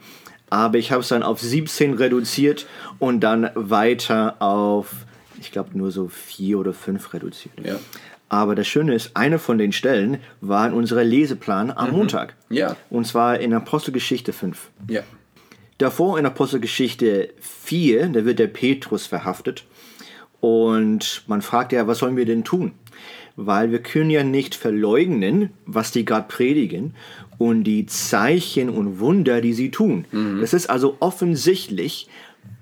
Aber 0.49 0.77
ich 0.79 0.91
habe 0.91 1.01
es 1.01 1.09
dann 1.09 1.21
auf 1.21 1.39
17 1.39 1.93
reduziert 1.93 2.65
und 2.97 3.19
dann 3.19 3.49
weiter 3.53 4.37
auf, 4.41 4.91
ich 5.39 5.51
glaube, 5.51 5.77
nur 5.77 5.91
so 5.91 6.07
vier 6.07 6.57
oder 6.59 6.73
fünf 6.73 7.13
reduziert. 7.13 7.53
Ja. 7.63 7.75
Aber 8.29 8.55
das 8.55 8.67
Schöne 8.67 8.95
ist, 8.95 9.11
eine 9.15 9.37
von 9.37 9.59
den 9.59 9.71
Stellen 9.71 10.17
war 10.41 10.65
in 10.67 10.73
unserer 10.73 11.03
Leseplan 11.03 11.69
am 11.71 11.91
Montag. 11.91 12.35
Ja. 12.49 12.75
Und 12.89 13.05
zwar 13.05 13.39
in 13.39 13.53
Apostelgeschichte 13.53 14.33
5. 14.33 14.69
Ja. 14.89 15.01
Davor 15.77 16.17
in 16.17 16.25
Apostelgeschichte 16.25 17.33
4, 17.39 18.07
da 18.09 18.25
wird 18.25 18.39
der 18.39 18.47
Petrus 18.47 19.07
verhaftet. 19.07 19.65
Und 20.39 21.23
man 21.27 21.41
fragt 21.41 21.71
ja, 21.71 21.87
was 21.87 21.99
sollen 21.99 22.17
wir 22.17 22.25
denn 22.25 22.43
tun? 22.43 22.73
weil 23.35 23.71
wir 23.71 23.79
können 23.79 24.09
ja 24.09 24.23
nicht 24.23 24.55
verleugnen, 24.55 25.49
was 25.65 25.91
die 25.91 26.05
gerade 26.05 26.27
predigen 26.27 26.93
und 27.37 27.63
die 27.63 27.85
Zeichen 27.85 28.69
und 28.69 28.99
Wunder, 28.99 29.41
die 29.41 29.53
sie 29.53 29.71
tun. 29.71 30.05
Mhm. 30.11 30.39
Das 30.41 30.53
ist 30.53 30.69
also 30.69 30.97
offensichtlich, 30.99 32.07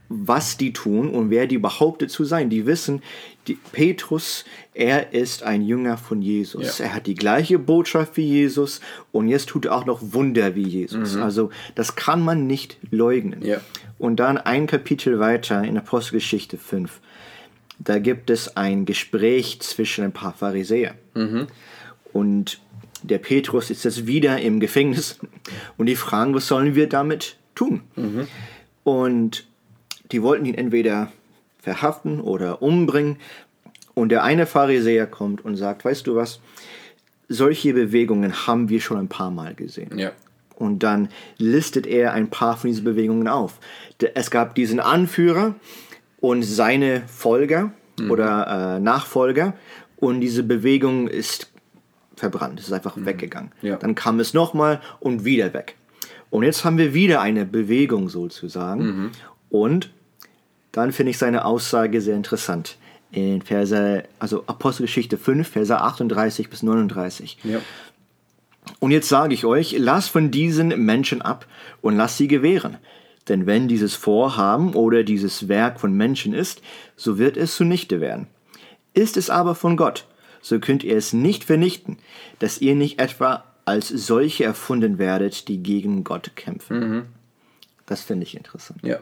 was 0.10 0.58
die 0.58 0.74
tun 0.74 1.10
und 1.10 1.30
wer 1.30 1.48
die 1.48 1.58
behauptet 1.58 2.12
zu 2.12 2.24
sein. 2.24 2.50
Die 2.50 2.66
wissen, 2.66 3.02
die, 3.48 3.58
Petrus, 3.72 4.46
er 4.74 5.14
ist 5.14 5.44
ein 5.44 5.64
Jünger 5.64 5.98
von 5.98 6.22
Jesus. 6.22 6.78
Ja. 6.78 6.86
Er 6.86 6.96
hat 6.96 7.08
die 7.08 7.16
gleiche 7.16 7.60
Botschaft 7.60 8.18
wie 8.18 8.26
Jesus 8.26 8.80
und 9.12 9.28
jetzt 9.28 9.50
tut 9.50 9.66
er 9.66 9.76
auch 9.76 9.86
noch 9.86 10.00
Wunder 10.14 10.56
wie 10.56 10.68
Jesus. 10.68 11.16
Mhm. 11.16 11.24
Also 11.24 11.50
das 11.76 11.96
kann 11.96 12.22
man 12.22 12.48
nicht 12.48 12.78
leugnen. 12.92 13.44
Ja. 13.44 13.62
Und 13.98 14.18
dann 14.18 14.38
ein 14.38 14.68
Kapitel 14.68 15.20
weiter 15.20 15.64
in 15.64 15.78
Apostelgeschichte 15.78 16.58
5. 16.58 17.00
Da 17.80 18.00
gibt 18.00 18.30
es 18.30 18.56
ein 18.56 18.86
Gespräch 18.86 19.60
zwischen 19.62 20.04
ein 20.04 20.14
paar 20.14 20.34
Pharisäer. 20.34 20.96
Mhm. 21.16 21.48
Und 22.12 22.62
der 23.02 23.18
Petrus 23.18 23.70
ist 23.70 23.84
jetzt 23.84 24.08
wieder 24.08 24.40
im 24.40 24.60
Gefängnis 24.60 25.20
und 25.78 25.88
die 25.88 25.96
fragen, 25.96 26.34
was 26.34 26.48
sollen 26.48 26.76
wir 26.76 26.88
damit 26.88 27.38
tun? 27.56 27.82
Mhm. 27.96 28.28
Und 28.84 29.48
die 30.14 30.22
wollten 30.22 30.46
ihn 30.46 30.56
entweder 30.56 31.12
verhaften 31.60 32.22
oder 32.22 32.62
umbringen. 32.62 33.18
Und 33.94 34.10
der 34.10 34.24
eine 34.24 34.46
Pharisäer 34.46 35.08
kommt 35.08 35.44
und 35.44 35.56
sagt, 35.56 35.86
weißt 35.86 36.08
du 36.08 36.16
was, 36.16 36.40
solche 37.30 37.74
Bewegungen 37.74 38.48
haben 38.48 38.70
wir 38.70 38.82
schon 38.82 38.98
ein 38.98 39.08
paar 39.08 39.32
Mal 39.32 39.56
gesehen. 39.56 39.98
Ja. 39.98 40.12
Und 40.56 40.84
dann 40.84 41.10
listet 41.38 41.88
er 41.88 42.14
ein 42.14 42.30
paar 42.30 42.58
von 42.58 42.70
diesen 42.70 42.84
Bewegungen 42.84 43.28
auf. 43.28 43.60
Es 44.14 44.32
gab 44.32 44.56
diesen 44.56 44.80
Anführer 44.80 45.56
und 46.20 46.44
seine 46.44 47.04
Folger 47.08 47.72
mhm. 48.00 48.12
oder 48.12 48.76
äh, 48.78 48.80
Nachfolger 48.80 49.54
und 49.98 50.22
diese 50.22 50.44
Bewegung 50.44 51.08
ist 51.08 51.52
verbrannt, 52.16 52.60
ist 52.60 52.72
einfach 52.72 52.96
mhm. 52.96 53.06
weggegangen. 53.06 53.52
Ja. 53.62 53.78
Dann 53.78 53.96
kam 53.96 54.20
es 54.20 54.34
nochmal 54.34 54.82
und 55.00 55.26
wieder 55.26 55.54
weg. 55.54 55.76
Und 56.30 56.44
jetzt 56.44 56.66
haben 56.66 56.78
wir 56.78 56.94
wieder 56.94 57.22
eine 57.22 57.46
Bewegung 57.46 58.10
sozusagen. 58.10 58.84
Mhm. 58.86 59.12
Und 59.50 59.92
dann 60.74 60.92
finde 60.92 61.12
ich 61.12 61.18
seine 61.18 61.46
Aussage 61.46 62.02
sehr 62.02 62.16
interessant. 62.16 62.78
In 63.12 63.42
Verse, 63.44 64.04
also 64.20 64.44
Apostelgeschichte 64.48 65.18
5, 65.18 65.48
Verse 65.48 65.80
38 65.80 66.50
bis 66.50 66.64
39. 66.64 67.38
Ja. 67.44 67.60
Und 68.80 68.92
jetzt 68.92 69.08
sage 69.08 69.34
ich 69.34 69.46
euch, 69.46 69.76
lasst 69.78 70.10
von 70.10 70.32
diesen 70.32 70.70
Menschen 70.84 71.22
ab 71.22 71.46
und 71.82 71.96
lasst 71.96 72.18
sie 72.18 72.28
gewähren. 72.28 72.78
Denn 73.30 73.46
wenn 73.46 73.68
dieses 73.68 73.94
Vorhaben 73.96 74.74
oder 74.74 75.04
dieses 75.04 75.48
Werk 75.48 75.80
von 75.80 75.94
Menschen 75.94 76.34
ist, 76.34 76.62
so 76.96 77.18
wird 77.18 77.38
es 77.38 77.56
zunichte 77.56 78.02
werden. 78.02 78.28
Ist 78.94 79.16
es 79.16 79.30
aber 79.30 79.56
von 79.56 79.78
Gott, 79.78 80.08
so 80.42 80.60
könnt 80.60 80.84
ihr 80.84 80.98
es 80.98 81.14
nicht 81.14 81.44
vernichten, 81.44 81.98
dass 82.40 82.60
ihr 82.60 82.76
nicht 82.76 83.00
etwa 83.00 83.44
als 83.66 83.90
solche 83.90 84.44
erfunden 84.44 84.98
werdet, 84.98 85.48
die 85.48 85.62
gegen 85.62 86.04
Gott 86.04 86.36
kämpfen. 86.36 86.80
Mhm. 86.80 87.06
Das 87.86 88.02
finde 88.02 88.24
ich 88.24 88.36
interessant. 88.36 88.80
Ja. 88.84 89.00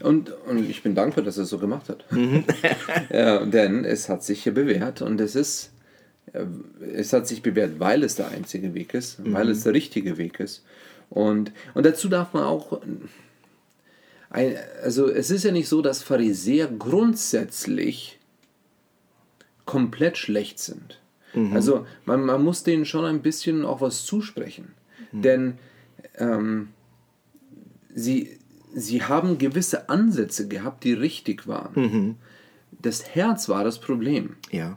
Und, 0.00 0.30
und 0.46 0.68
ich 0.68 0.82
bin 0.82 0.94
dankbar, 0.94 1.24
dass 1.24 1.36
er 1.36 1.44
es 1.44 1.50
so 1.50 1.58
gemacht 1.58 1.88
hat. 1.88 2.10
Mhm. 2.12 2.44
ja, 3.12 3.44
denn 3.44 3.84
es 3.84 4.08
hat 4.08 4.22
sich 4.24 4.42
hier 4.42 4.54
bewährt 4.54 5.02
und 5.02 5.20
es 5.20 5.34
ist, 5.34 5.70
äh, 6.32 6.44
es 6.94 7.12
hat 7.12 7.26
sich 7.26 7.42
bewährt, 7.42 7.80
weil 7.80 8.02
es 8.02 8.16
der 8.16 8.28
einzige 8.28 8.74
Weg 8.74 8.94
ist, 8.94 9.18
mhm. 9.18 9.32
weil 9.32 9.48
es 9.50 9.62
der 9.64 9.74
richtige 9.74 10.16
Weg 10.18 10.40
ist. 10.40 10.64
Und, 11.10 11.52
und 11.74 11.86
dazu 11.86 12.08
darf 12.08 12.32
man 12.32 12.44
auch, 12.44 12.80
ein, 14.30 14.56
also 14.82 15.08
es 15.08 15.30
ist 15.30 15.44
ja 15.44 15.52
nicht 15.52 15.68
so, 15.68 15.82
dass 15.82 16.02
Pharisäer 16.02 16.66
grundsätzlich 16.66 18.18
komplett 19.64 20.18
schlecht 20.18 20.58
sind. 20.58 21.00
Mhm. 21.34 21.52
Also 21.54 21.86
man, 22.04 22.24
man 22.24 22.42
muss 22.42 22.62
denen 22.62 22.84
schon 22.84 23.04
ein 23.04 23.22
bisschen 23.22 23.64
auch 23.64 23.80
was 23.80 24.04
zusprechen. 24.04 24.72
Mhm. 25.12 25.22
Denn 25.22 25.58
ähm, 26.18 26.68
sie, 27.94 28.38
sie 28.74 29.02
haben 29.02 29.38
gewisse 29.38 29.88
Ansätze 29.88 30.48
gehabt, 30.48 30.84
die 30.84 30.92
richtig 30.92 31.46
waren. 31.46 31.72
Mhm. 31.74 32.14
Das 32.70 33.14
Herz 33.14 33.48
war 33.48 33.64
das 33.64 33.78
Problem. 33.78 34.36
Ja. 34.50 34.76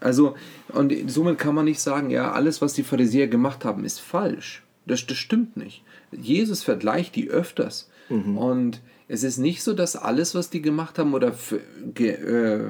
Also, 0.00 0.34
und 0.68 0.92
somit 1.10 1.38
kann 1.38 1.54
man 1.54 1.64
nicht 1.64 1.80
sagen, 1.80 2.10
ja, 2.10 2.32
alles, 2.32 2.60
was 2.60 2.72
die 2.72 2.82
Pharisäer 2.82 3.28
gemacht 3.28 3.64
haben, 3.64 3.84
ist 3.84 4.00
falsch. 4.00 4.62
Das, 4.86 5.06
das 5.06 5.16
stimmt 5.16 5.56
nicht. 5.56 5.84
Jesus 6.10 6.62
vergleicht 6.62 7.14
die 7.14 7.30
öfters. 7.30 7.88
Mhm. 8.08 8.36
Und 8.36 8.80
es 9.08 9.22
ist 9.22 9.38
nicht 9.38 9.62
so, 9.62 9.74
dass 9.74 9.94
alles, 9.94 10.34
was 10.34 10.50
die 10.50 10.62
gemacht 10.62 10.98
haben 10.98 11.14
oder 11.14 11.32
für, 11.32 11.60
äh, 12.00 12.64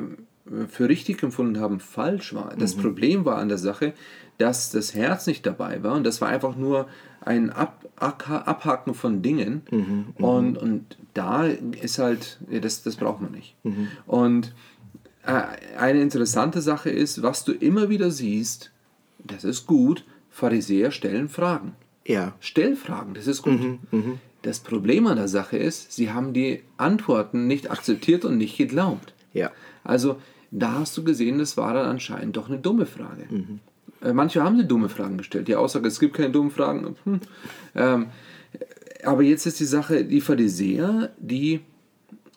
für 0.68 0.88
richtig 0.88 1.22
empfunden 1.22 1.60
haben, 1.60 1.80
falsch 1.80 2.34
war. 2.34 2.54
Das 2.56 2.76
mhm. 2.76 2.82
Problem 2.82 3.24
war 3.24 3.38
an 3.38 3.48
der 3.48 3.58
Sache, 3.58 3.94
dass 4.38 4.70
das 4.70 4.94
Herz 4.94 5.26
nicht 5.26 5.46
dabei 5.46 5.82
war 5.82 5.94
und 5.94 6.04
das 6.04 6.20
war 6.20 6.28
einfach 6.28 6.56
nur 6.56 6.88
ein 7.20 7.50
Ab 7.50 7.78
Abhaken 7.96 8.94
von 8.94 9.22
Dingen. 9.22 9.62
Mhm, 9.70 9.78
mhm, 10.18 10.24
und, 10.24 10.58
und 10.58 10.98
da 11.14 11.46
ist 11.46 11.98
halt, 12.00 12.40
das, 12.50 12.82
das 12.82 12.96
braucht 12.96 13.20
man 13.20 13.30
nicht. 13.30 13.54
Mhm. 13.62 13.88
Und 14.06 14.54
äh, 15.24 15.42
eine 15.78 16.00
interessante 16.00 16.60
Sache 16.60 16.90
ist, 16.90 17.22
was 17.22 17.44
du 17.44 17.52
immer 17.52 17.88
wieder 17.88 18.10
siehst, 18.10 18.72
das 19.22 19.44
ist 19.44 19.66
gut, 19.66 20.04
Pharisäer 20.30 20.90
stellen 20.90 21.28
Fragen. 21.28 21.76
Ja. 22.04 22.34
Stell 22.40 22.74
Fragen, 22.74 23.14
das 23.14 23.28
ist 23.28 23.42
gut. 23.42 23.60
Mhm, 23.60 23.78
mh. 23.92 24.18
Das 24.42 24.58
Problem 24.58 25.06
an 25.06 25.16
der 25.16 25.28
Sache 25.28 25.56
ist, 25.56 25.92
sie 25.92 26.10
haben 26.10 26.32
die 26.32 26.62
Antworten 26.76 27.46
nicht 27.46 27.70
akzeptiert 27.70 28.24
und 28.24 28.38
nicht 28.38 28.56
geglaubt. 28.56 29.14
Ja. 29.32 29.52
Also 29.84 30.16
da 30.52 30.74
hast 30.74 30.96
du 30.96 31.02
gesehen, 31.02 31.38
das 31.38 31.56
war 31.56 31.74
dann 31.74 31.86
anscheinend 31.86 32.36
doch 32.36 32.48
eine 32.48 32.58
dumme 32.58 32.86
Frage. 32.86 33.26
Mhm. 33.28 33.60
Äh, 34.02 34.12
manche 34.12 34.42
haben 34.42 34.56
sie 34.56 34.66
dumme 34.66 34.88
Fragen 34.88 35.16
gestellt. 35.18 35.48
Die 35.48 35.56
Aussage, 35.56 35.88
es 35.88 35.98
gibt 35.98 36.14
keine 36.14 36.30
dummen 36.30 36.50
Fragen. 36.50 36.96
Hm. 37.04 37.20
Ähm, 37.74 38.06
aber 39.04 39.22
jetzt 39.22 39.46
ist 39.46 39.60
die 39.60 39.64
Sache, 39.64 40.04
die 40.04 40.20
Pharisäer, 40.20 41.10
die, 41.18 41.60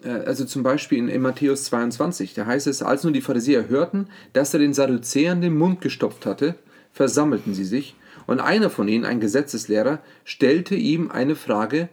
äh, 0.04 0.10
also 0.10 0.46
zum 0.46 0.64
Beispiel 0.64 0.98
in, 0.98 1.08
in, 1.10 1.22
Matthäus 1.22 1.66
22, 1.66 2.34
da 2.34 2.46
heißt 2.46 2.68
es, 2.68 2.82
als 2.82 3.04
nun 3.04 3.14
die 3.14 3.22
Pharisäer 3.22 3.68
hörten, 3.70 4.08
dass 4.34 4.54
er 4.54 4.60
den 4.60 4.74
Sadduzäern 4.74 5.42
den 5.42 5.58
Mund 5.58 5.82
gestopft 5.82 6.26
hatte, 6.26 6.56
versammelten 6.92 7.54
sie 7.54 7.66
sich, 7.66 7.96
und 8.28 8.40
einer 8.40 8.72
von 8.72 8.88
ihnen, 8.88 9.06
ein 9.06 9.20
Gesetzeslehrer, 9.20 10.00
stellte 10.24 10.76
ihm 10.76 11.12
eine 11.12 11.36
Frage, 11.36 11.90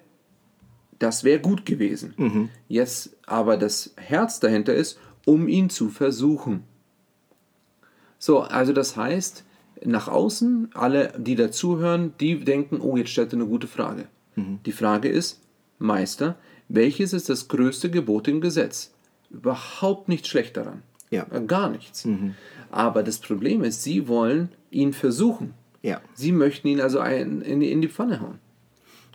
das 0.99 1.25
wäre 1.25 1.41
gut 1.41 1.67
gewesen. 1.67 2.15
Mhm. 2.17 2.49
Jetzt 2.69 3.17
aber 3.27 3.59
das 3.59 3.93
Herz 3.97 4.41
dahinter 4.41 4.73
ist, 4.73 4.99
um 5.27 5.49
ihn 5.49 5.71
zu 5.71 5.89
versuchen. 5.89 6.65
So, 8.19 8.41
also 8.41 8.73
das 8.73 8.97
heißt, 8.97 9.45
nach 9.85 10.09
außen, 10.09 10.71
alle, 10.75 11.13
die 11.19 11.35
dazuhören, 11.35 12.15
die 12.21 12.45
denken, 12.45 12.81
oh, 12.81 12.97
jetzt 12.97 13.11
stellt 13.11 13.33
er 13.33 13.41
eine 13.41 13.47
gute 13.47 13.67
Frage. 13.67 14.07
Mhm. 14.37 14.61
Die 14.65 14.73
Frage 14.73 15.09
ist, 15.09 15.41
Meister, 15.79 16.37
welches 16.69 17.13
ist 17.13 17.29
das 17.29 17.49
größte 17.49 17.91
Gebot 17.91 18.29
im 18.29 18.41
Gesetz? 18.41 18.93
Überhaupt 19.31 20.09
nichts 20.09 20.29
schlecht 20.29 20.57
daran. 20.57 20.83
Ja. 21.11 21.25
Gar 21.25 21.71
nichts. 21.71 22.05
Mhm. 22.05 22.35
Aber 22.71 23.03
das 23.03 23.19
Problem 23.19 23.65
ist, 23.65 23.83
sie 23.83 24.09
wollen 24.09 24.51
ihn 24.71 24.93
versuchen. 24.93 25.55
Ja. 25.83 26.01
Sie 26.15 26.33
möchten 26.33 26.69
ihn 26.69 26.81
also 26.81 27.01
in, 27.01 27.43
in 27.43 27.83
die 27.83 27.89
Pfanne 27.89 28.21
hauen. 28.21 28.39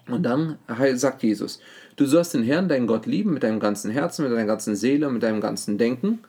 Und 0.08 0.24
dann 0.24 0.58
sagt 0.96 1.24
Jesus, 1.24 1.60
du 1.98 2.06
sollst 2.06 2.34
den 2.34 2.44
Herrn, 2.44 2.70
deinen 2.70 2.88
Gott 2.88 3.06
lieben, 3.06 3.34
mit 3.34 3.44
deinem 3.44 3.60
ganzen 3.60 3.92
Herzen, 3.92 4.24
mit 4.24 4.32
deiner 4.32 4.46
ganzen 4.46 4.76
Seele, 4.76 5.10
mit 5.10 5.24
deinem 5.24 5.42
ganzen 5.42 5.78
Denken. 5.78 6.20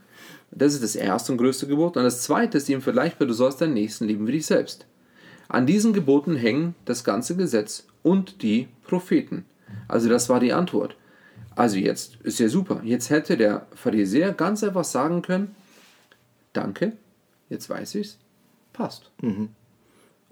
Das 0.51 0.75
ist 0.75 0.83
das 0.83 0.97
erste 0.97 1.33
und 1.33 1.39
größte 1.39 1.67
Gebot. 1.67 1.97
Und 1.97 2.03
das 2.03 2.23
zweite 2.23 2.59
ist 2.59 2.69
ihm 2.69 2.83
vergleichbar, 2.83 3.29
du 3.29 3.35
sollst 3.35 3.61
deinen 3.61 3.75
Nächsten 3.75 4.07
lieben 4.07 4.27
wie 4.27 4.33
dich 4.33 4.47
selbst. 4.47 4.87
An 5.49 5.67
diesen 5.67 5.93
Geboten 5.93 6.37
hängen 6.37 6.75
das 6.85 7.05
ganze 7.05 7.37
Gesetz 7.37 7.87
und 8.03 8.43
die 8.43 8.69
Propheten. 8.83 9.45
Also 9.87 10.09
das 10.09 10.29
war 10.29 10.41
die 10.41 10.53
Antwort. 10.53 10.97
Also 11.55 11.77
jetzt 11.77 12.17
ist 12.23 12.39
ja 12.39 12.49
super. 12.49 12.81
Jetzt 12.85 13.11
hätte 13.11 13.37
der 13.37 13.67
Pharisäer 13.75 14.33
ganz 14.33 14.63
einfach 14.63 14.85
sagen 14.85 15.23
können, 15.23 15.55
danke, 16.53 16.93
jetzt 17.49 17.69
weiß 17.69 17.97
ich's, 17.97 18.19
passt. 18.73 19.11
Mhm. 19.23 19.51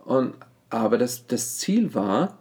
Und, 0.05 0.35
aber 0.71 0.99
das, 0.99 1.26
das 1.26 1.59
Ziel 1.59 1.95
war, 1.95 2.38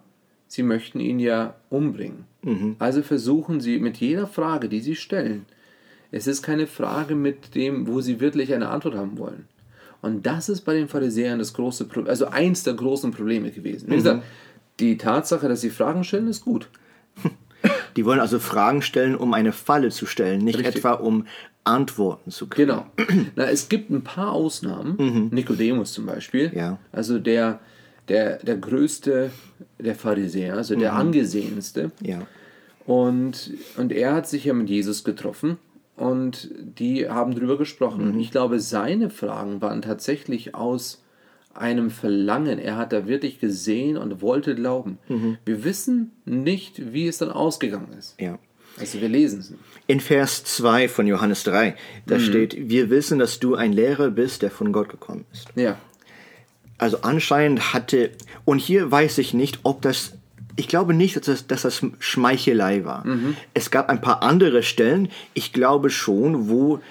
sie 0.48 0.64
möchten 0.64 1.00
ihn 1.00 1.20
ja 1.20 1.56
umbringen. 1.70 2.26
Mhm. 2.46 2.76
Also 2.80 3.02
versuchen 3.02 3.60
sie 3.60 3.80
mit 3.80 3.98
jeder 3.98 4.28
Frage, 4.28 4.70
die 4.70 4.80
sie 4.80 4.96
stellen, 4.96 5.46
es 6.12 6.28
ist 6.28 6.44
keine 6.44 6.68
Frage 6.68 7.16
mit 7.16 7.56
dem, 7.56 7.88
wo 7.88 8.00
sie 8.00 8.22
wirklich 8.22 8.54
eine 8.54 8.70
Antwort 8.70 8.96
haben 8.96 9.18
wollen. 9.18 9.48
Und 10.02 10.26
das 10.26 10.50
ist 10.50 10.62
bei 10.62 10.76
den 10.76 10.88
Pharisäern 10.88 11.40
das 11.40 11.54
große 11.54 11.86
Problem, 11.86 12.10
also 12.10 12.28
eins 12.28 12.64
der 12.64 12.76
großen 12.76 13.12
Probleme 13.12 13.52
gewesen. 13.52 13.88
Wie 13.88 13.94
mhm. 13.94 13.98
gesagt, 13.98 14.24
die 14.80 14.98
Tatsache, 14.98 15.50
dass 15.50 15.62
sie 15.62 15.72
Fragen 15.72 16.04
stellen, 16.04 16.28
ist 16.28 16.46
gut. 16.46 16.70
Die 17.98 18.06
wollen 18.06 18.20
also 18.20 18.40
Fragen 18.40 18.82
stellen, 18.82 19.16
um 19.16 19.34
eine 19.34 19.52
Falle 19.52 19.90
zu 19.90 20.06
stellen, 20.06 20.42
nicht 20.42 20.60
Richtig. 20.60 20.78
etwa 20.78 20.94
um 20.94 21.26
Antworten 21.64 22.30
zu 22.30 22.48
kriegen. 22.48 22.70
Genau. 22.70 22.86
Na, 23.36 23.46
es 23.46 23.70
gibt 23.70 23.90
ein 23.90 24.04
paar 24.04 24.32
Ausnahmen. 24.34 24.96
Mhm. 24.98 25.30
Nikodemus 25.32 25.94
zum 25.94 26.06
Beispiel. 26.06 26.52
Ja. 26.54 26.78
Also 26.92 27.18
der, 27.18 27.60
der, 28.08 28.38
der 28.38 28.58
größte 28.58 29.32
der 29.80 29.96
Pharisäer, 29.96 30.56
also 30.56 30.76
der 30.76 30.94
mhm. 30.94 31.00
angesehenste. 31.00 31.92
Ja. 32.02 32.28
Und, 32.86 33.52
und 33.78 33.92
er 33.92 34.14
hat 34.14 34.28
sich 34.28 34.46
ja 34.46 34.54
mit 34.54 34.70
Jesus 34.70 35.04
getroffen 35.04 35.58
und 35.96 36.50
die 36.60 37.10
haben 37.10 37.34
darüber 37.34 37.58
gesprochen. 37.58 38.08
Und 38.08 38.20
ich 38.20 38.32
glaube, 38.32 38.60
seine 38.60 39.10
Fragen 39.10 39.62
waren 39.62 39.82
tatsächlich 39.82 40.54
aus 40.54 41.02
einem 41.54 41.90
Verlangen. 41.90 42.60
Er 42.60 42.78
hat 42.78 42.94
da 42.94 43.08
wirklich 43.08 43.40
gesehen 43.40 43.98
und 43.98 44.22
wollte 44.22 44.56
glauben. 44.56 44.98
Wir 45.46 45.64
wissen 45.64 46.12
nicht, 46.26 46.94
wie 46.94 47.08
es 47.08 47.18
dann 47.18 47.32
ausgegangen 47.32 47.94
ist. 47.98 48.20
Ja. 48.20 48.38
Also 48.78 49.00
wir 49.00 49.08
lesen 49.08 49.40
es. 49.40 49.54
In 49.88 50.02
Vers 50.02 50.44
2 50.44 50.90
von 50.90 51.08
Johannes 51.08 51.44
3, 51.46 51.76
da 52.08 52.20
steht, 52.20 52.70
wir 52.70 52.90
wissen, 52.90 53.20
dass 53.20 53.40
du 53.40 53.56
ein 53.56 53.72
Lehrer 53.72 54.12
bist, 54.12 54.42
der 54.42 54.52
von 54.52 54.74
Gott 54.74 54.90
gekommen 54.90 55.26
ist. 55.32 55.48
Ja. 55.56 55.78
Also 56.78 57.00
anscheinend 57.02 57.74
hatte, 57.74 58.12
und 58.44 58.60
hier 58.60 58.92
weiß 58.92 59.18
ich 59.20 59.34
nicht, 59.34 59.60
ob 59.64 59.82
das, 59.82 60.14
ich 60.56 60.68
glaube 60.68 60.94
nicht, 60.94 61.16
dass 61.16 61.26
das, 61.26 61.48
dass 61.48 61.62
das 61.62 61.82
Schmeichelei 62.00 62.84
war. 62.84 63.06
Es 63.54 63.72
gab 63.72 63.90
ein 63.90 64.02
paar 64.02 64.24
andere 64.24 64.62
Stellen, 64.64 65.10
ich 65.34 65.54
glaube 65.54 65.90
schon, 65.90 66.50
wo 66.50 66.82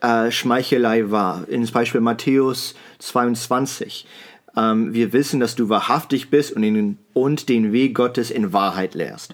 äh, 0.00 0.30
Schmeichelei 0.30 1.10
war. 1.10 1.48
In 1.48 1.64
zum 1.64 1.72
Beispiel 1.74 2.00
Matthäus 2.02 2.74
22. 2.98 4.06
Ähm, 4.56 4.92
wir 4.92 5.12
wissen, 5.12 5.40
dass 5.40 5.54
du 5.54 5.68
wahrhaftig 5.70 6.28
bist 6.30 6.52
und 6.52 6.62
den, 6.62 6.98
und 7.14 7.48
den 7.48 7.72
Weg 7.72 7.94
Gottes 7.94 8.30
in 8.30 8.52
Wahrheit 8.52 8.94
lehrst. 8.94 9.32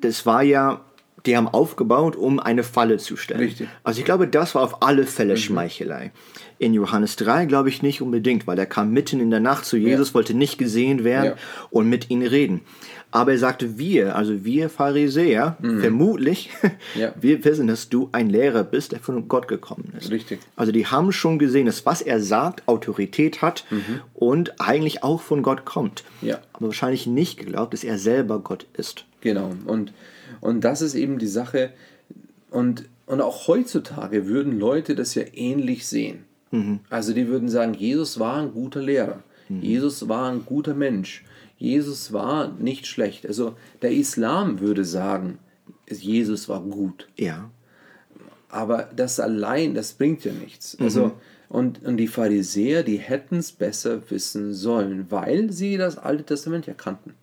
Das 0.00 0.26
war 0.26 0.42
ja, 0.42 0.80
die 1.26 1.36
haben 1.36 1.48
aufgebaut, 1.48 2.16
um 2.16 2.40
eine 2.40 2.62
Falle 2.64 2.98
zu 2.98 3.16
stellen. 3.16 3.40
Richtig. 3.40 3.68
Also 3.84 4.00
ich 4.00 4.04
glaube, 4.04 4.26
das 4.26 4.54
war 4.54 4.62
auf 4.62 4.82
alle 4.82 5.06
Fälle 5.06 5.36
Schmeichelei. 5.36 6.10
In 6.58 6.74
Johannes 6.74 7.16
3 7.16 7.46
glaube 7.46 7.68
ich 7.68 7.82
nicht 7.82 8.02
unbedingt, 8.02 8.46
weil 8.46 8.58
er 8.58 8.66
kam 8.66 8.92
mitten 8.92 9.18
in 9.20 9.30
der 9.30 9.40
Nacht 9.40 9.64
zu 9.64 9.76
Jesus, 9.76 10.14
wollte 10.14 10.34
nicht 10.34 10.58
gesehen 10.58 11.02
werden 11.04 11.32
Ja. 11.32 11.36
und 11.70 11.88
mit 11.88 12.10
ihnen 12.10 12.26
reden. 12.26 12.60
Aber 13.14 13.32
er 13.32 13.38
sagte, 13.38 13.76
wir, 13.78 14.16
also 14.16 14.44
wir 14.44 14.70
Pharisäer, 14.70 15.56
vermutlich, 15.80 16.50
Ja. 16.94 17.12
wir 17.20 17.44
wissen, 17.44 17.66
dass 17.66 17.88
du 17.90 18.08
ein 18.12 18.30
Lehrer 18.30 18.64
bist, 18.64 18.92
der 18.92 19.00
von 19.00 19.28
Gott 19.28 19.48
gekommen 19.48 19.92
ist. 19.98 20.10
Richtig. 20.10 20.40
Also 20.56 20.72
die 20.72 20.86
haben 20.86 21.12
schon 21.12 21.38
gesehen, 21.38 21.66
dass 21.66 21.84
was 21.84 22.00
er 22.00 22.20
sagt, 22.20 22.66
Autorität 22.68 23.42
hat 23.42 23.64
und 24.14 24.60
eigentlich 24.60 25.02
auch 25.02 25.20
von 25.20 25.42
Gott 25.42 25.64
kommt. 25.66 26.04
Ja. 26.22 26.38
Aber 26.54 26.66
wahrscheinlich 26.68 27.06
nicht 27.06 27.38
geglaubt, 27.38 27.74
dass 27.74 27.84
er 27.84 27.98
selber 27.98 28.38
Gott 28.38 28.66
ist. 28.74 29.04
Genau. 29.20 29.52
Und, 29.66 29.92
und 30.40 30.62
das 30.62 30.82
ist 30.82 30.94
eben 30.94 31.18
die 31.18 31.26
Sache. 31.26 31.70
Und, 32.50 32.88
und 33.06 33.20
auch 33.20 33.48
heutzutage 33.48 34.26
würden 34.26 34.58
Leute 34.58 34.94
das 34.94 35.14
ja 35.14 35.22
ähnlich 35.32 35.86
sehen. 35.86 36.24
Also 36.90 37.14
die 37.14 37.28
würden 37.28 37.48
sagen, 37.48 37.74
Jesus 37.74 38.18
war 38.18 38.40
ein 38.42 38.52
guter 38.52 38.82
Lehrer. 38.82 39.22
Jesus 39.62 40.08
war 40.08 40.30
ein 40.30 40.44
guter 40.44 40.74
Mensch. 40.74 41.24
Jesus 41.56 42.12
war 42.12 42.52
nicht 42.58 42.86
schlecht. 42.86 43.26
Also 43.26 43.54
der 43.82 43.92
Islam 43.92 44.60
würde 44.60 44.84
sagen, 44.84 45.38
Jesus 45.88 46.48
war 46.48 46.60
gut. 46.62 47.08
Ja. 47.16 47.50
Aber 48.48 48.90
das 48.94 49.20
allein, 49.20 49.74
das 49.74 49.94
bringt 49.94 50.24
ja 50.24 50.32
nichts. 50.32 50.76
Also, 50.80 51.12
und, 51.48 51.84
und 51.84 51.96
die 51.98 52.08
Pharisäer, 52.08 52.82
die 52.82 52.96
hätten 52.98 53.36
es 53.36 53.52
besser 53.52 54.00
wissen 54.10 54.54
sollen, 54.54 55.06
weil 55.10 55.52
sie 55.52 55.76
das 55.76 55.98
Alte 55.98 56.24
Testament 56.24 56.66
ja 56.66 56.74
kannten. 56.74 57.14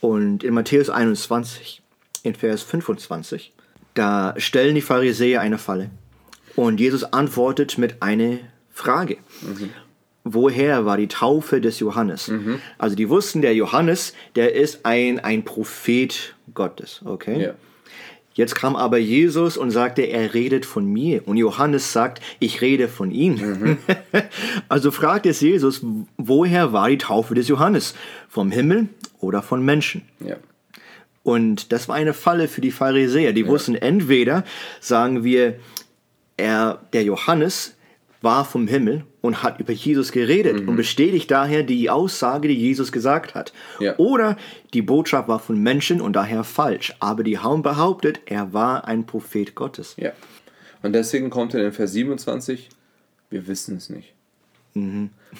Und 0.00 0.44
in 0.44 0.54
Matthäus 0.54 0.90
21, 0.90 1.82
in 2.22 2.34
Vers 2.34 2.62
25, 2.62 3.52
da 3.94 4.34
stellen 4.36 4.74
die 4.74 4.80
Pharisäer 4.80 5.40
eine 5.40 5.58
Falle. 5.58 5.90
Und 6.54 6.80
Jesus 6.80 7.04
antwortet 7.04 7.78
mit 7.78 8.02
einer 8.02 8.38
Frage. 8.70 9.18
Woher 10.24 10.84
war 10.84 10.96
die 10.96 11.08
Taufe 11.08 11.60
des 11.60 11.80
Johannes? 11.80 12.28
Also 12.78 12.96
die 12.96 13.08
wussten, 13.08 13.42
der 13.42 13.54
Johannes, 13.54 14.12
der 14.36 14.54
ist 14.54 14.84
ein, 14.84 15.20
ein 15.20 15.44
Prophet 15.44 16.34
Gottes, 16.54 17.00
okay? 17.04 17.42
Ja. 17.42 17.54
Jetzt 18.38 18.54
kam 18.54 18.76
aber 18.76 18.98
Jesus 18.98 19.56
und 19.56 19.72
sagte, 19.72 20.02
er 20.02 20.32
redet 20.32 20.64
von 20.64 20.86
mir. 20.86 21.26
Und 21.26 21.38
Johannes 21.38 21.92
sagt, 21.92 22.22
ich 22.38 22.60
rede 22.60 22.86
von 22.86 23.10
ihm. 23.10 23.78
also 24.68 24.92
fragt 24.92 25.26
es 25.26 25.40
Jesus, 25.40 25.84
woher 26.16 26.72
war 26.72 26.88
die 26.88 26.98
Taufe 26.98 27.34
des 27.34 27.48
Johannes? 27.48 27.96
Vom 28.28 28.52
Himmel 28.52 28.90
oder 29.20 29.42
von 29.42 29.64
Menschen? 29.64 30.02
Ja. 30.20 30.36
Und 31.22 31.72
das 31.72 31.88
war 31.88 31.96
eine 31.96 32.14
Falle 32.14 32.48
für 32.48 32.60
die 32.60 32.70
Pharisäer. 32.70 33.32
Die 33.32 33.46
wussten 33.46 33.74
entweder, 33.74 34.44
sagen 34.80 35.24
wir, 35.24 35.58
er, 36.36 36.80
der 36.92 37.02
Johannes 37.02 37.74
war 38.22 38.44
vom 38.44 38.66
Himmel 38.66 39.04
und 39.20 39.42
hat 39.42 39.60
über 39.60 39.72
Jesus 39.72 40.10
geredet 40.10 40.66
und 40.66 40.76
bestätigt 40.76 41.30
daher 41.30 41.62
die 41.62 41.90
Aussage, 41.90 42.48
die 42.48 42.56
Jesus 42.56 42.92
gesagt 42.92 43.34
hat. 43.34 43.52
Ja. 43.78 43.96
Oder 43.98 44.36
die 44.74 44.82
Botschaft 44.82 45.28
war 45.28 45.38
von 45.38 45.62
Menschen 45.62 46.00
und 46.00 46.14
daher 46.14 46.44
falsch. 46.44 46.94
Aber 46.98 47.22
die 47.22 47.38
haben 47.38 47.62
behauptet, 47.62 48.20
er 48.26 48.52
war 48.52 48.86
ein 48.86 49.06
Prophet 49.06 49.54
Gottes. 49.54 49.94
Ja. 49.98 50.12
Und 50.82 50.94
deswegen 50.94 51.30
kommt 51.30 51.54
er 51.54 51.64
in 51.66 51.72
Vers 51.72 51.92
27, 51.92 52.70
wir 53.30 53.46
wissen 53.46 53.76
es 53.76 53.90
nicht. 53.90 54.14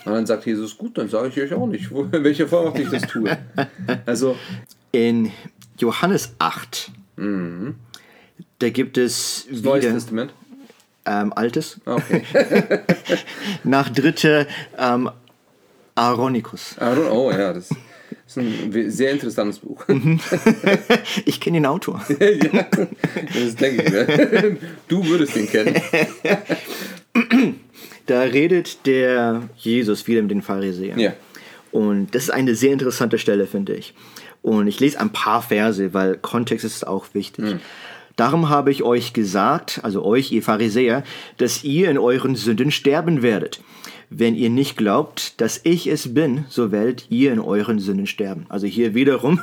Und 0.05 0.13
dann 0.13 0.27
sagt 0.27 0.45
Jesus, 0.47 0.77
gut, 0.77 0.99
dann 0.99 1.09
sage 1.09 1.29
ich 1.29 1.41
euch 1.41 1.53
auch 1.55 1.67
nicht, 1.67 1.91
wo, 1.91 2.03
in 2.13 2.25
welcher 2.25 2.47
Form 2.49 2.69
auch 2.69 2.79
ich 2.79 2.89
das 2.89 3.03
tue. 3.03 3.37
Also, 4.07 4.37
In 4.93 5.33
Johannes 5.79 6.35
8, 6.39 6.91
da 8.59 8.71
gibt 8.71 8.99
es 8.99 9.47
das 9.51 9.63
Neues 9.63 9.85
wieder 9.85 9.95
Testament. 9.95 10.33
ähm, 11.07 11.33
Altes. 11.33 11.81
Okay. 11.85 12.23
Nach 13.65 13.89
dritte 13.89 14.47
ähm, 14.79 15.11
Aaronikus. 15.95 16.77
Aaron, 16.79 17.07
oh 17.11 17.31
ja, 17.31 17.53
das 17.53 17.71
ist 18.27 18.39
ein 18.39 18.91
sehr 18.91 19.11
interessantes 19.13 19.59
Buch. 19.61 19.85
Ich 21.25 21.41
kenne 21.41 21.59
den 21.59 21.67
Autor. 21.67 22.05
ja, 22.09 22.67
das 23.35 23.57
denke 23.57 23.83
ich 23.83 23.91
mir. 23.91 24.57
Du 24.89 25.05
würdest 25.07 25.35
ihn 25.37 25.49
kennen. 25.49 25.75
Da 28.09 28.23
redet 28.23 28.87
der 28.87 29.49
Jesus 29.57 30.07
wieder 30.07 30.23
mit 30.23 30.31
den 30.31 30.43
Pharisäern. 30.43 30.99
Ja. 30.99 31.13
Und 31.71 32.15
das 32.15 32.25
ist 32.25 32.31
eine 32.31 32.55
sehr 32.55 32.73
interessante 32.73 33.19
Stelle, 33.19 33.47
finde 33.47 33.75
ich. 33.75 33.95
Und 34.43 34.67
ich 34.67 34.81
lese 34.81 34.99
ein 35.01 35.11
paar 35.11 35.43
Verse, 35.43 35.93
weil 35.95 36.17
Kontext 36.17 36.65
ist 36.65 36.87
auch 36.87 37.07
wichtig. 37.13 37.57
Darum 38.17 38.49
habe 38.49 38.71
ich 38.71 38.83
euch 38.83 39.13
gesagt, 39.13 39.81
also 39.83 40.05
euch, 40.05 40.33
ihr 40.33 40.43
Pharisäer, 40.43 41.05
dass 41.37 41.63
ihr 41.65 41.91
in 41.91 41.99
euren 41.99 42.35
Sünden 42.35 42.71
sterben 42.71 43.23
werdet. 43.23 43.61
Wenn 44.11 44.35
ihr 44.35 44.49
nicht 44.49 44.79
glaubt, 44.79 45.39
dass 45.41 45.61
ich 45.65 45.87
es 45.87 46.15
bin, 46.15 46.47
so 46.49 46.73
werdet 46.73 47.07
ihr 47.11 47.31
in 47.33 47.41
euren 47.41 47.79
Sünden 47.79 48.07
sterben. 48.07 48.47
Also 48.49 48.67
hier 48.67 48.95
wiederum, 48.95 49.41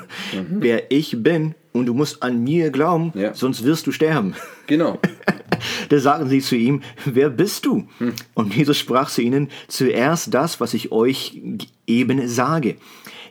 wer 0.49 0.91
ich 0.91 1.21
bin 1.21 1.53
und 1.71 1.85
du 1.85 1.93
musst 1.93 2.23
an 2.23 2.43
mir 2.43 2.71
glauben, 2.71 3.11
Ja. 3.15 3.35
sonst 3.35 3.63
wirst 3.63 3.85
du 3.85 3.91
sterben. 3.91 4.33
Genau. 4.65 4.97
Da 5.89 5.99
sagten 5.99 6.29
sie 6.29 6.41
zu 6.41 6.55
ihm, 6.55 6.81
wer 7.05 7.29
bist 7.29 7.65
du? 7.65 7.87
Und 8.33 8.55
Jesus 8.55 8.77
sprach 8.77 9.09
zu 9.09 9.21
ihnen, 9.21 9.49
zuerst 9.67 10.33
das, 10.33 10.59
was 10.59 10.73
ich 10.73 10.91
euch 10.91 11.41
eben 11.87 12.27
sage. 12.27 12.75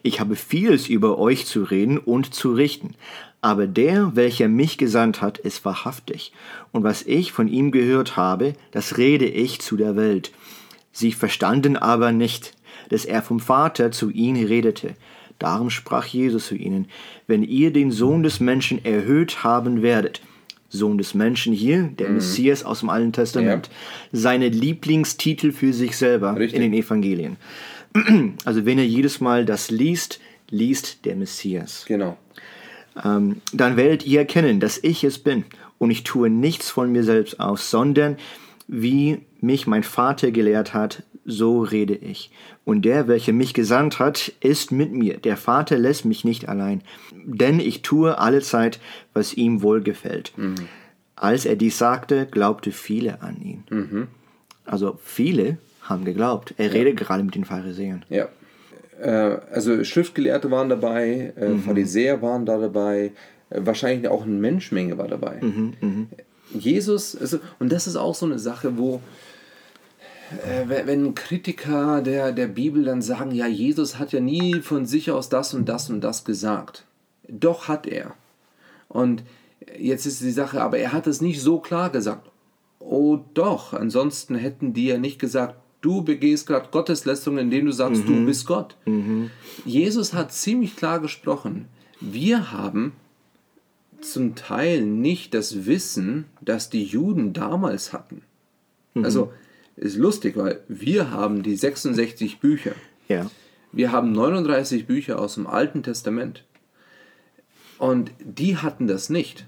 Ich 0.03 0.21
habe 0.21 0.37
vieles 0.37 0.89
über 0.89 1.19
euch 1.19 1.47
zu 1.47 1.63
reden 1.63 1.99
und 1.99 2.35
zu 2.35 2.53
richten. 2.53 2.95
Aber 3.41 3.67
der, 3.67 4.17
welcher 4.17 4.49
mich 4.49 4.79
gesandt 4.79 5.21
hat, 5.21 5.39
ist 5.39 5.65
wahrhaftig. 5.65 6.33
Und 6.73 6.83
was 6.83 7.03
ich 7.03 7.33
von 7.33 7.49
ihm 7.49 7.73
gehört 7.73 8.17
habe, 8.17 8.55
das 8.71 8.97
rede 8.97 9.27
ich 9.27 9.61
zu 9.61 9.77
der 9.77 9.97
Welt. 9.97 10.33
Sie 10.93 11.13
verstanden 11.13 11.77
aber 11.77 12.13
nicht, 12.13 12.55
dass 12.89 13.05
er 13.05 13.23
vom 13.23 13.41
Vater 13.41 13.91
zu 13.91 14.11
ihnen 14.11 14.47
redete. 14.47 14.95
Darum 15.39 15.71
sprach 15.71 16.07
Jesus 16.07 16.47
zu 16.47 16.55
ihnen, 16.55 16.87
wenn 17.27 17.43
ihr 17.43 17.73
den 17.73 17.91
Sohn 17.91 18.23
des 18.23 18.41
Menschen 18.41 18.85
erhöht 18.85 19.43
haben 19.43 19.83
werdet, 19.83 20.23
Sohn 20.75 20.99
des 20.99 21.15
Menschen 21.15 21.53
hier, 21.53 21.91
der 21.99 22.11
Messias 22.11 22.65
aus 22.65 22.81
dem 22.81 22.91
Alten 22.91 23.13
Testament, 23.13 23.71
seine 24.13 24.49
Lieblingstitel 24.49 25.53
für 25.53 25.73
sich 25.73 25.97
selber 25.97 26.37
Richtig. 26.37 26.61
in 26.61 26.71
den 26.71 26.75
Evangelien. 26.75 27.37
Also 28.45 28.67
wenn 28.67 28.79
er 28.79 28.87
jedes 28.87 29.21
Mal 29.21 29.45
das 29.45 29.71
liest, 29.71 30.19
liest 30.51 31.05
der 31.05 31.15
Messias. 31.15 31.85
Genau. 31.87 32.19
Ähm, 33.05 33.41
dann 33.53 33.77
werdet 33.77 34.05
ihr 34.05 34.19
erkennen, 34.21 34.59
dass 34.59 34.79
ich 34.83 35.05
es 35.05 35.19
bin 35.19 35.45
und 35.79 35.93
ich 35.93 36.03
tue 36.03 36.29
nichts 36.29 36.71
von 36.71 36.91
mir 36.91 37.05
selbst 37.05 37.39
aus, 37.39 37.71
sondern 37.71 38.17
wie 38.67 39.21
mich 39.41 39.67
mein 39.67 39.85
Vater 39.85 40.33
gelehrt 40.33 40.75
hat, 40.75 41.05
so 41.25 41.63
rede 41.63 41.95
ich. 41.95 42.31
Und 42.65 42.85
der, 42.85 43.09
welcher 43.09 43.33
mich 43.33 43.55
gesandt 43.55 43.99
hat, 43.99 44.33
ist 44.41 44.73
mit 44.73 44.93
mir. 44.93 45.19
Der 45.19 45.37
Vater 45.37 45.79
lässt 45.79 46.05
mich 46.05 46.25
nicht 46.25 46.49
allein, 46.49 46.83
denn 47.25 47.61
ich 47.61 47.83
tue 47.83 48.19
alle 48.19 48.41
Zeit, 48.41 48.81
was 49.13 49.35
ihm 49.35 49.63
wohlgefällt. 49.63 50.33
Als 51.17 51.47
er 51.47 51.57
dies 51.57 51.79
sagte, 51.79 52.27
glaubte 52.31 52.73
viele 52.73 53.23
an 53.23 53.41
ihn. 53.41 53.65
Also 54.65 54.99
viele 55.03 55.59
haben 55.83 56.05
geglaubt. 56.05 56.55
Er 56.59 56.73
redet 56.73 56.97
gerade 56.97 57.23
mit 57.23 57.35
den 57.35 57.45
Pharisäern. 57.45 58.05
Ja. 58.09 58.29
Äh, 59.01 59.39
also 59.53 59.85
Schriftgelehrte 59.85 60.51
waren 60.51 60.69
dabei, 60.69 61.33
äh, 61.37 61.57
Pharisäer 61.59 62.23
waren 62.23 62.47
da 62.47 62.59
dabei, 62.59 63.13
äh, 63.51 63.61
wahrscheinlich 63.65 64.09
auch 64.09 64.23
eine 64.25 64.35
Menschmenge 64.35 64.97
war 64.99 65.09
dabei. 65.09 65.41
Jesus, 66.53 67.17
also, 67.17 67.39
und 67.59 67.73
das 67.73 67.87
ist 67.87 67.97
auch 67.97 68.15
so 68.15 68.27
eine 68.27 68.39
Sache, 68.39 68.79
wo 68.79 69.01
äh, 70.39 70.87
wenn- 70.87 71.15
Kritiker 71.15 72.03
der, 72.03 72.33
der 72.33 72.49
Bibel 72.49 72.85
dann 72.85 73.03
sagen, 73.03 73.33
ja, 73.33 73.47
Jesus 73.47 73.99
hat 73.99 74.13
ja 74.13 74.21
nie 74.21 74.61
von 74.61 74.87
sich 74.87 75.11
aus 75.11 75.29
das 75.29 75.55
und 75.55 75.69
das 75.69 75.91
und 75.91 76.01
das 76.01 76.25
gesagt. 76.25 76.85
Doch 77.29 77.69
hat 77.69 77.87
er. 77.87 78.15
Und 78.89 79.25
Jetzt 79.79 80.07
ist 80.07 80.23
die 80.23 80.31
Sache, 80.31 80.63
aber 80.63 80.79
er 80.79 80.93
hat 80.93 81.07
es 81.07 81.21
nicht 81.21 81.41
so 81.41 81.59
klar 81.59 81.91
gesagt. 81.91 82.31
Oh 82.79 83.19
doch, 83.35 83.73
ansonsten 83.73 84.35
hätten 84.35 84.73
die 84.73 84.87
ja 84.87 84.99
nicht 84.99 85.19
gesagt, 85.19 85.57
du 85.81 86.03
begehst 86.03 86.47
gerade 86.47 86.69
Gotteslästerung, 86.71 87.39
indem 87.39 87.67
du 87.67 87.73
sagst, 87.73 88.05
mhm. 88.05 88.07
du 88.07 88.27
bist 88.27 88.47
Gott. 88.47 88.77
Mhm. 88.85 89.31
Jesus 89.65 90.13
hat 90.13 90.33
ziemlich 90.33 90.77
klar 90.77 91.01
gesprochen. 91.01 91.67
Wir 92.01 92.53
haben 92.53 92.93
zum 94.01 94.35
Teil 94.35 94.83
nicht 94.83 95.33
das 95.33 95.65
Wissen, 95.67 96.27
das 96.43 96.69
die 96.69 96.85
Juden 96.85 97.33
damals 97.33 97.93
hatten. 97.93 98.23
Mhm. 98.93 99.05
Also 99.05 99.33
ist 99.77 99.97
lustig, 99.97 100.37
weil 100.37 100.61
wir 100.69 101.11
haben 101.11 101.43
die 101.43 101.57
66 101.57 102.41
Bücher. 102.41 102.73
Ja. 103.09 103.31
Wir 103.73 103.93
haben 103.93 104.13
39 104.13 104.87
Bücher 104.87 105.19
aus 105.19 105.35
dem 105.35 105.47
Alten 105.47 105.83
Testament. 105.83 106.45
Und 107.79 108.13
die 108.21 108.57
hatten 108.57 108.87
das 108.87 109.11
nicht. 109.11 109.47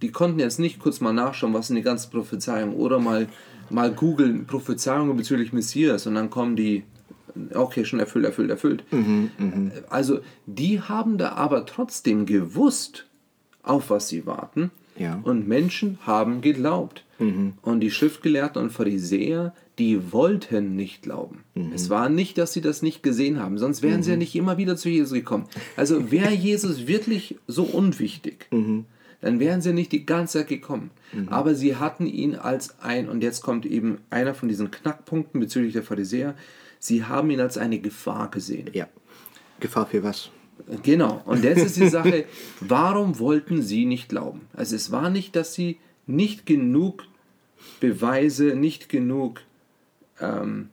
Die 0.00 0.12
konnten 0.12 0.38
jetzt 0.38 0.58
nicht 0.58 0.78
kurz 0.78 1.00
mal 1.00 1.12
nachschauen, 1.12 1.54
was 1.54 1.68
sind 1.68 1.76
die 1.76 1.82
ganzen 1.82 2.10
Prophezeiungen 2.10 2.74
oder 2.74 2.98
mal, 2.98 3.28
mal 3.70 3.92
googeln 3.92 4.46
Prophezeiungen 4.46 5.16
bezüglich 5.16 5.52
Messias 5.52 6.06
und 6.06 6.14
dann 6.14 6.30
kommen 6.30 6.56
die, 6.56 6.84
okay, 7.54 7.84
schon 7.84 8.00
erfüllt, 8.00 8.24
erfüllt, 8.24 8.50
erfüllt. 8.50 8.84
Mhm, 8.92 9.30
mh. 9.38 9.70
Also 9.90 10.20
die 10.46 10.80
haben 10.80 11.18
da 11.18 11.32
aber 11.32 11.66
trotzdem 11.66 12.26
gewusst, 12.26 13.06
auf 13.62 13.90
was 13.90 14.08
sie 14.08 14.26
warten. 14.26 14.70
Ja. 14.98 15.20
Und 15.22 15.48
Menschen 15.48 15.98
haben 16.04 16.40
geglaubt. 16.40 17.04
Mhm. 17.18 17.54
Und 17.62 17.80
die 17.80 17.90
Schriftgelehrten 17.90 18.62
und 18.62 18.70
Pharisäer, 18.70 19.54
die 19.78 20.12
wollten 20.12 20.76
nicht 20.76 21.02
glauben. 21.02 21.44
Mhm. 21.54 21.72
Es 21.74 21.88
war 21.88 22.08
nicht, 22.08 22.36
dass 22.38 22.52
sie 22.52 22.60
das 22.60 22.82
nicht 22.82 23.02
gesehen 23.02 23.40
haben, 23.40 23.58
sonst 23.58 23.82
wären 23.82 23.98
mhm. 23.98 24.02
sie 24.02 24.10
ja 24.10 24.16
mhm. 24.16 24.20
nicht 24.20 24.34
immer 24.34 24.58
wieder 24.58 24.76
zu 24.76 24.88
Jesus 24.88 25.12
gekommen. 25.12 25.46
Also 25.76 26.10
wäre 26.10 26.32
Jesus 26.32 26.86
wirklich 26.86 27.36
so 27.46 27.64
unwichtig, 27.64 28.46
mhm. 28.50 28.84
dann 29.20 29.40
wären 29.40 29.62
sie 29.62 29.72
nicht 29.72 29.92
die 29.92 30.04
ganze 30.04 30.38
Zeit 30.38 30.48
gekommen. 30.48 30.90
Mhm. 31.12 31.28
Aber 31.28 31.54
sie 31.54 31.76
hatten 31.76 32.06
ihn 32.06 32.34
als 32.34 32.80
ein, 32.80 33.08
und 33.08 33.22
jetzt 33.22 33.42
kommt 33.42 33.66
eben 33.66 33.98
einer 34.10 34.34
von 34.34 34.48
diesen 34.48 34.70
Knackpunkten 34.70 35.40
bezüglich 35.40 35.72
der 35.72 35.82
Pharisäer, 35.82 36.34
sie 36.78 37.04
haben 37.04 37.30
ihn 37.30 37.40
als 37.40 37.56
eine 37.56 37.78
Gefahr 37.78 38.30
gesehen. 38.30 38.68
Ja. 38.72 38.88
Gefahr 39.60 39.86
für 39.86 40.02
was? 40.02 40.30
Genau. 40.82 41.22
Und 41.24 41.44
jetzt 41.44 41.64
ist 41.64 41.76
die 41.76 41.88
Sache, 41.88 42.24
warum 42.60 43.18
wollten 43.18 43.62
sie 43.62 43.84
nicht 43.84 44.08
glauben? 44.08 44.42
Also 44.54 44.76
es 44.76 44.90
war 44.92 45.10
nicht, 45.10 45.36
dass 45.36 45.54
sie 45.54 45.78
nicht 46.06 46.46
genug 46.46 47.04
Beweise, 47.80 48.54
nicht 48.54 48.88
genug, 48.88 49.40
ähm, 50.20 50.68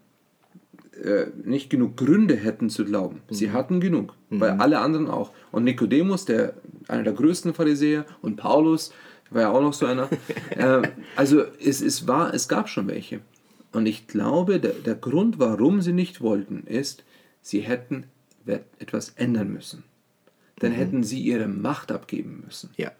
äh, 1.03 1.27
nicht 1.43 1.69
genug 1.69 1.97
Gründe 1.97 2.35
hätten 2.35 2.69
zu 2.69 2.85
glauben. 2.85 3.21
Mhm. 3.29 3.33
Sie 3.33 3.51
hatten 3.51 3.79
genug, 3.79 4.15
mhm. 4.29 4.39
weil 4.39 4.51
alle 4.51 4.79
anderen 4.79 5.07
auch. 5.07 5.31
Und 5.51 5.63
Nikodemus, 5.63 6.25
der 6.25 6.53
einer 6.87 7.03
der 7.03 7.13
größten 7.13 7.53
Pharisäer, 7.53 8.05
und 8.21 8.35
Paulus 8.37 8.93
war 9.29 9.41
ja 9.43 9.49
auch 9.51 9.61
noch 9.61 9.73
so 9.73 9.85
einer. 9.85 10.09
äh, 10.51 10.81
also 11.15 11.43
es, 11.63 11.81
es, 11.81 12.07
war, 12.07 12.33
es 12.33 12.47
gab 12.47 12.69
schon 12.69 12.87
welche. 12.87 13.21
Und 13.71 13.85
ich 13.85 14.07
glaube, 14.07 14.59
der, 14.59 14.73
der 14.73 14.95
Grund, 14.95 15.39
warum 15.39 15.81
sie 15.81 15.93
nicht 15.93 16.21
wollten, 16.21 16.63
ist, 16.65 17.03
sie 17.41 17.61
hätten 17.61 18.05
etwas 18.45 19.13
ändern 19.15 19.51
müssen. 19.51 19.83
Dann 20.59 20.71
mhm. 20.71 20.75
hätten 20.75 21.03
sie 21.03 21.19
ihre 21.19 21.47
Macht 21.47 21.91
abgeben 21.91 22.43
müssen. 22.45 22.69
Ja. 22.77 22.91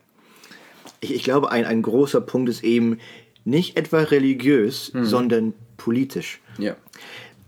Ich, 1.01 1.13
ich 1.13 1.23
glaube, 1.23 1.51
ein, 1.51 1.65
ein 1.65 1.81
großer 1.81 2.21
Punkt 2.21 2.49
ist 2.49 2.63
eben, 2.63 2.99
nicht 3.45 3.77
etwa 3.77 3.99
religiös, 3.99 4.93
mhm. 4.93 5.05
sondern 5.05 5.53
politisch. 5.77 6.39
Ja. 6.57 6.75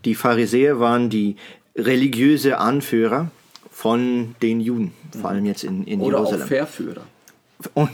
Die 0.05 0.15
Pharisäer 0.15 0.79
waren 0.79 1.09
die 1.09 1.35
religiöse 1.75 2.57
Anführer 2.57 3.29
von 3.69 4.35
den 4.41 4.61
Juden, 4.61 4.93
vor 5.19 5.29
allem 5.29 5.45
jetzt 5.45 5.63
in, 5.63 5.83
in 5.85 6.01
Oder 6.01 6.17
Jerusalem. 6.17 6.41
Oder 6.41 6.47
Verführer. 6.47 7.03
Und, 7.73 7.91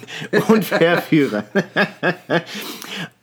und 0.48 0.64
Verführer. 0.64 1.44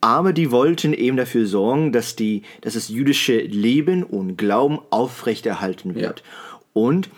Aber 0.00 0.32
die 0.32 0.50
wollten 0.50 0.92
eben 0.92 1.16
dafür 1.16 1.46
sorgen, 1.46 1.92
dass, 1.92 2.16
die, 2.16 2.42
dass 2.60 2.74
das 2.74 2.88
jüdische 2.88 3.38
Leben 3.38 4.02
und 4.02 4.36
Glauben 4.36 4.78
aufrechterhalten 4.90 5.94
wird. 5.94 6.20
Ja. 6.20 6.60
Und 6.72 7.10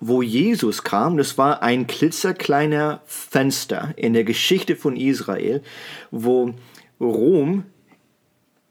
wo 0.00 0.22
Jesus 0.22 0.82
kam, 0.82 1.18
das 1.18 1.36
war 1.36 1.62
ein 1.62 1.86
klitzekleiner 1.86 3.02
Fenster 3.04 3.92
in 3.96 4.14
der 4.14 4.24
Geschichte 4.24 4.74
von 4.74 4.96
Israel, 4.96 5.62
wo 6.10 6.54
Rom 6.98 7.64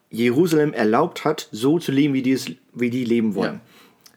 Jerusalem 0.09 0.73
erlaubt 0.73 1.23
hat, 1.23 1.49
so 1.51 1.77
zu 1.77 1.91
leben, 1.91 2.15
wie 2.15 2.23
die, 2.23 2.31
es, 2.31 2.51
wie 2.73 2.89
die 2.89 3.05
leben 3.05 3.35
wollen. 3.35 3.55
Ja. 3.55 3.61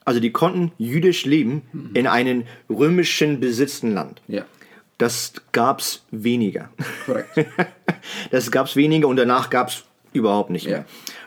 Also 0.04 0.20
die 0.20 0.32
konnten 0.32 0.72
jüdisch 0.78 1.26
leben 1.26 1.62
mhm. 1.72 1.90
in 1.94 2.06
einem 2.06 2.44
römischen 2.68 3.40
besitzten 3.40 3.92
Land. 3.92 4.22
Ja. 4.26 4.46
Das 5.02 5.32
gab 5.50 5.80
es 5.80 6.04
weniger. 6.12 6.70
Korrekt. 7.06 7.44
das 8.30 8.52
gab 8.52 8.68
es 8.68 8.76
weniger 8.76 9.08
und 9.08 9.16
danach 9.16 9.50
gab 9.50 9.70
es 9.70 9.82
überhaupt 10.12 10.50
nicht 10.50 10.68
mehr. 10.68 10.78
Ja. 10.78 10.84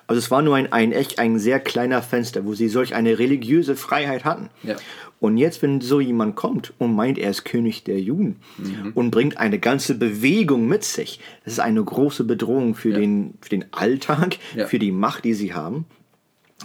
Also 0.08 0.20
es 0.20 0.32
war 0.32 0.42
nur 0.42 0.56
ein, 0.56 0.72
ein 0.72 0.94
echt 0.94 1.20
ein 1.20 1.40
sehr 1.40 1.60
kleiner 1.60 2.02
Fenster, 2.02 2.46
wo 2.46 2.54
sie 2.54 2.70
solch 2.70 2.96
eine 2.96 3.20
religiöse 3.20 3.76
Freiheit 3.76 4.24
hatten. 4.24 4.50
Ja. 4.64 4.78
Und 5.20 5.38
jetzt, 5.38 5.62
wenn 5.62 5.82
so 5.82 6.00
jemand 6.00 6.38
kommt 6.38 6.72
und 6.78 6.96
meint, 6.96 7.18
er 7.18 7.30
ist 7.30 7.44
König 7.44 7.84
der 7.84 8.00
Juden 8.00 8.38
mhm. 8.58 8.94
und 8.96 9.12
bringt 9.12 9.36
eine 9.36 9.60
ganze 9.60 9.96
Bewegung 9.96 10.70
mit 10.70 10.86
sich, 10.86 11.20
das 11.44 11.54
ist 11.54 11.60
eine 11.60 11.84
große 11.84 12.24
Bedrohung 12.24 12.76
für, 12.76 12.92
ja. 12.92 13.00
den, 13.00 13.34
für 13.42 13.50
den 13.50 13.66
Alltag, 13.74 14.38
für 14.68 14.80
die 14.80 14.94
Macht, 14.94 15.26
die 15.26 15.34
sie 15.34 15.54
haben. 15.54 15.86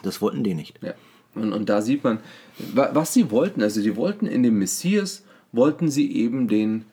Das 0.05 0.23
wollten 0.23 0.45
die 0.45 0.55
nicht. 0.55 0.79
Und, 1.35 1.53
und 1.53 1.69
da 1.69 1.83
sieht 1.83 2.05
man, 2.05 2.21
was 2.73 3.13
sie 3.13 3.33
wollten. 3.33 3.63
Also 3.65 3.81
sie 3.81 3.97
wollten 3.97 4.27
in 4.27 4.45
dem 4.45 4.61
Messias, 4.61 5.25
wollten 5.51 5.91
sie 5.91 6.15
eben 6.15 6.47
den, 6.47 6.85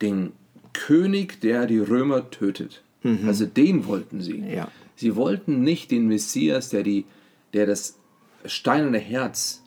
den 0.00 0.32
König, 0.72 1.40
der 1.40 1.66
die 1.66 1.78
Römer 1.78 2.30
tötet. 2.30 2.82
Mhm. 3.02 3.26
Also 3.26 3.46
den 3.46 3.86
wollten 3.86 4.20
sie. 4.20 4.40
Ja. 4.40 4.68
Sie 4.96 5.16
wollten 5.16 5.62
nicht 5.62 5.90
den 5.90 6.06
Messias, 6.06 6.70
der, 6.70 6.82
die, 6.82 7.04
der 7.52 7.66
das 7.66 7.98
steinerne 8.44 8.98
Herz 8.98 9.62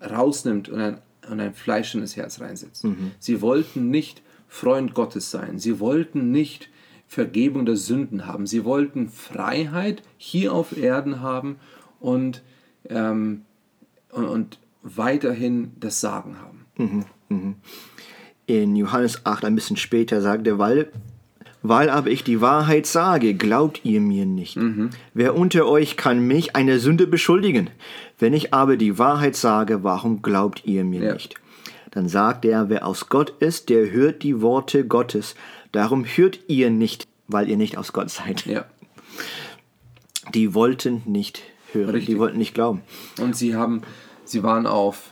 rausnimmt 0.00 0.68
und 0.68 0.80
ein, 0.80 0.98
und 1.30 1.40
ein 1.40 1.54
Fleisch 1.54 1.94
in 1.94 2.00
das 2.00 2.16
Herz 2.16 2.40
reinsetzt. 2.40 2.84
Mhm. 2.84 3.12
Sie 3.18 3.40
wollten 3.40 3.90
nicht 3.90 4.22
Freund 4.48 4.94
Gottes 4.94 5.30
sein. 5.30 5.58
Sie 5.58 5.80
wollten 5.80 6.30
nicht 6.30 6.68
Vergebung 7.06 7.66
der 7.66 7.76
Sünden 7.76 8.26
haben. 8.26 8.46
Sie 8.46 8.64
wollten 8.64 9.08
Freiheit 9.08 10.02
hier 10.16 10.52
auf 10.52 10.76
Erden 10.76 11.20
haben 11.20 11.56
und, 12.00 12.42
ähm, 12.88 13.42
und, 14.10 14.24
und, 14.24 14.58
weiterhin 14.84 15.70
das 15.78 16.00
Sagen 16.00 16.38
haben. 16.40 16.66
Mhm. 16.76 17.04
Mhm. 17.28 17.54
In 18.46 18.76
Johannes 18.76 19.24
8 19.24 19.44
ein 19.44 19.54
bisschen 19.54 19.76
später 19.76 20.20
sagt 20.20 20.46
er, 20.46 20.58
weil 20.58 20.90
weil 21.62 21.90
aber 21.90 22.10
ich 22.10 22.24
die 22.24 22.40
Wahrheit 22.40 22.86
sage, 22.86 23.34
glaubt 23.34 23.84
ihr 23.84 24.00
mir 24.00 24.26
nicht. 24.26 24.56
Mhm. 24.56 24.90
Wer 25.14 25.36
unter 25.36 25.66
euch 25.66 25.96
kann 25.96 26.26
mich 26.26 26.56
eine 26.56 26.80
Sünde 26.80 27.06
beschuldigen? 27.06 27.70
Wenn 28.18 28.34
ich 28.34 28.52
aber 28.52 28.76
die 28.76 28.98
Wahrheit 28.98 29.36
sage, 29.36 29.84
warum 29.84 30.22
glaubt 30.22 30.62
ihr 30.64 30.84
mir 30.84 31.02
ja. 31.02 31.12
nicht? 31.14 31.36
Dann 31.92 32.08
sagt 32.08 32.44
er, 32.44 32.68
wer 32.68 32.86
aus 32.86 33.08
Gott 33.08 33.34
ist, 33.38 33.68
der 33.68 33.90
hört 33.92 34.22
die 34.22 34.40
Worte 34.40 34.86
Gottes. 34.86 35.34
Darum 35.70 36.04
hört 36.04 36.40
ihr 36.48 36.70
nicht, 36.70 37.06
weil 37.28 37.48
ihr 37.48 37.56
nicht 37.56 37.78
aus 37.78 37.92
Gott 37.92 38.10
seid. 38.10 38.44
Ja. 38.46 38.64
Die 40.34 40.54
wollten 40.54 41.02
nicht 41.06 41.42
hören, 41.72 41.90
Richtig. 41.90 42.14
die 42.14 42.18
wollten 42.18 42.38
nicht 42.38 42.54
glauben. 42.54 42.82
Und 43.20 43.36
sie 43.36 43.54
haben, 43.54 43.82
sie 44.24 44.42
waren 44.42 44.66
auf 44.66 45.11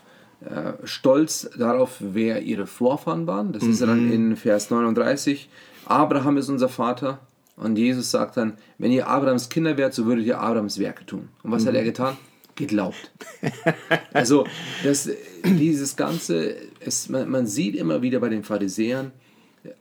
stolz 0.85 1.51
darauf, 1.59 1.97
wer 2.01 2.43
ihre 2.43 2.67
Vorfahren 2.67 3.27
waren. 3.27 3.53
Das 3.53 3.63
mhm. 3.63 3.71
ist 3.71 3.83
dann 3.83 4.13
in 4.13 4.37
Vers 4.37 4.71
39 4.71 5.49
Abraham 5.91 6.37
ist 6.37 6.49
unser 6.49 6.69
Vater. 6.69 7.19
Und 7.57 7.77
Jesus 7.77 8.11
sagt 8.11 8.37
dann, 8.37 8.55
wenn 8.79 8.93
ihr 8.93 9.07
Abrahams 9.09 9.49
Kinder 9.49 9.77
wärt, 9.77 9.93
so 9.93 10.07
würdet 10.07 10.25
ihr 10.25 10.41
Abrahams 10.41 10.79
Werke 10.79 11.05
tun. 11.05 11.29
Und 11.43 11.51
was 11.51 11.65
mhm. 11.65 11.69
hat 11.69 11.75
er 11.75 11.85
getan? 11.85 12.17
Geglaubt. 12.55 13.11
also 14.13 14.47
das, 14.83 15.11
dieses 15.45 15.97
Ganze, 15.97 16.55
es, 16.81 17.09
man, 17.09 17.29
man, 17.29 17.47
sieht 17.47 17.75
immer 17.75 18.03
wieder 18.03 18.21
bei 18.21 18.29
den 18.29 18.45
Pharisäern, 18.45 19.13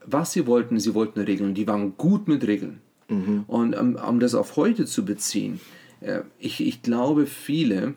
was 0.04 0.32
sie 0.32 0.46
wollten, 0.46 0.78
sie 0.78 0.94
wollten 0.94 1.20
Regeln. 1.20 1.54
Die 1.54 1.66
waren 1.66 1.96
gut 1.96 2.28
mit 2.28 2.46
Regeln. 2.46 2.80
Mhm. 3.08 3.44
Und 3.46 3.74
um, 3.74 3.96
um, 3.96 4.20
das 4.20 4.34
auf 4.34 4.56
heute 4.56 4.84
zu 4.84 5.04
beziehen, 5.04 5.60
äh, 6.00 6.20
ich, 6.38 6.60
ich 6.60 6.82
glaube, 6.82 7.26
viele, 7.26 7.94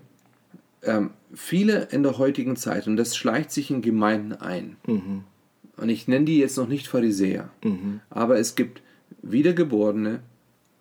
ähm, 0.84 1.12
viele 1.34 1.88
in 1.92 2.04
der 2.04 2.18
heutigen 2.18 2.56
Zeit, 2.56 2.88
und 2.88 2.98
das 2.98 3.16
schleicht 3.16 3.52
sich 3.52 3.72
in 3.72 3.82
Gemeinden 3.82 4.34
ein, 4.34 4.78
mhm 4.86 5.24
und 5.78 5.90
ich 5.90 6.08
nenne 6.08 6.26
die 6.26 6.38
jetzt 6.38 6.58
noch 6.58 6.68
nicht 6.68 6.88
Pharisäer, 6.88 7.50
mhm. 7.64 8.02
aber 8.10 8.38
es 8.38 8.56
gibt 8.56 8.82
wiedergeborene 9.22 10.22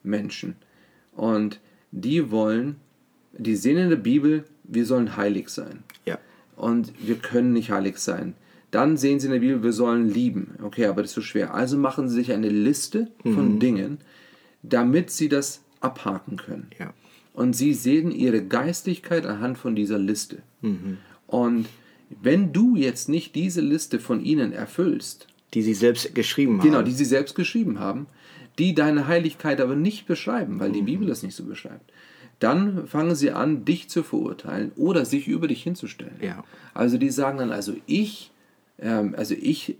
Menschen 0.03 0.57
und 1.15 1.61
die 1.91 2.31
wollen, 2.31 2.77
die 3.33 3.57
sehen 3.57 3.79
in 3.79 3.91
der 3.91 3.97
Bibel, 3.97 4.45
wir 4.65 4.87
sollen 4.87 5.17
heilig 5.17 5.49
sein. 5.49 5.83
Ja. 6.07 6.19
Und 6.57 6.93
wir 7.07 7.17
können 7.17 7.53
nicht 7.53 7.71
heilig 7.71 7.99
sein. 7.99 8.35
Dann 8.71 8.97
sehen 8.97 9.21
sie 9.21 9.27
in 9.27 9.33
der 9.33 9.41
Bibel, 9.41 9.63
wir 9.63 9.73
sollen 9.73 10.09
lieben. 10.09 10.55
Okay, 10.63 10.87
aber 10.87 11.03
das 11.03 11.11
ist 11.11 11.15
so 11.17 11.21
schwer. 11.21 11.55
Also 11.55 11.77
machen 11.77 12.09
sie 12.09 12.15
sich 12.15 12.33
eine 12.33 12.49
Liste 12.49 13.11
von 13.23 13.55
mhm. 13.55 13.59
Dingen, 13.59 13.99
damit 14.63 15.11
sie 15.11 15.29
das 15.29 15.63
abhaken 15.81 16.37
können. 16.37 16.71
Ja. 16.79 16.93
Und 17.35 17.55
sie 17.55 17.73
sehen 17.75 18.11
ihre 18.11 18.43
Geistigkeit 18.45 19.25
anhand 19.27 19.57
von 19.59 19.75
dieser 19.75 19.99
Liste. 19.99 20.39
Mhm. 20.61 20.99
Und 21.27 21.67
wenn 22.21 22.53
du 22.53 22.77
jetzt 22.77 23.09
nicht 23.09 23.35
diese 23.35 23.61
Liste 23.63 23.99
von 23.99 24.23
ihnen 24.23 24.53
erfüllst, 24.53 25.29
Die 25.55 25.63
sie 25.63 25.75
selbst 25.75 26.15
geschrieben 26.15 26.61
Genau, 26.61 26.79
haben. 26.79 26.85
die 26.85 26.93
sie 26.93 27.05
selbst 27.07 27.35
geschrieben 27.35 27.79
haben, 27.79 28.07
die 28.59 28.75
deine 28.75 29.07
Heiligkeit 29.07 29.61
aber 29.63 29.77
nicht 29.77 30.07
beschreiben, 30.07 30.61
weil 30.61 30.69
Mhm. 30.71 30.75
die 30.75 30.83
Bibel 30.83 31.07
das 31.09 31.23
nicht 31.23 31.35
so 31.35 31.45
beschreibt. 31.45 31.91
Dann 32.39 32.87
fangen 32.87 33.15
sie 33.15 33.31
an, 33.31 33.65
dich 33.65 33.89
zu 33.89 34.03
verurteilen 34.03 34.73
oder 34.77 35.05
sich 35.07 35.27
über 35.29 35.49
dich 35.49 35.63
hinzustellen. 35.63 36.17
Ja. 36.21 36.45
Also 36.75 36.99
die 36.99 37.09
sagen 37.11 37.39
dann, 37.39 37.51
also 37.53 37.73
ich, 37.87 38.31
ähm, 38.79 39.15
also 39.17 39.35
ich, 39.41 39.77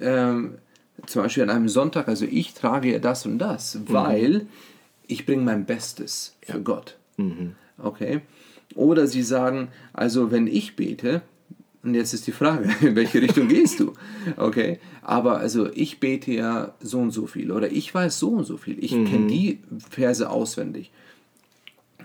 ähm, 0.00 0.58
zum 1.06 1.22
Beispiel 1.22 1.42
an 1.42 1.50
einem 1.50 1.68
Sonntag, 1.68 2.06
also 2.08 2.24
ich 2.30 2.54
trage 2.54 2.92
ja 2.92 2.98
das 2.98 3.26
und 3.26 3.38
das, 3.38 3.78
weil 3.88 4.46
ich 5.06 5.26
bringe 5.26 5.42
mein 5.42 5.66
Bestes 5.66 6.36
für 6.42 6.60
Gott. 6.60 6.96
Okay? 7.78 8.20
Oder 8.74 9.06
sie 9.06 9.22
sagen, 9.22 9.68
also 9.92 10.30
wenn 10.30 10.46
ich 10.46 10.76
bete, 10.76 11.22
und 11.82 11.94
jetzt 11.94 12.12
ist 12.12 12.26
die 12.26 12.32
Frage, 12.32 12.68
in 12.86 12.96
welche 12.96 13.22
Richtung 13.22 13.48
gehst 13.48 13.80
du? 13.80 13.92
Okay? 14.36 14.80
Aber 15.02 15.38
also 15.38 15.70
ich 15.72 16.00
bete 16.00 16.32
ja 16.32 16.74
so 16.80 16.98
und 16.98 17.12
so 17.12 17.26
viel 17.26 17.52
oder 17.52 17.70
ich 17.70 17.94
weiß 17.94 18.18
so 18.18 18.30
und 18.30 18.44
so 18.44 18.56
viel. 18.56 18.82
Ich 18.82 18.90
kenne 18.90 19.28
die 19.28 19.60
Verse 19.90 20.28
auswendig. 20.28 20.90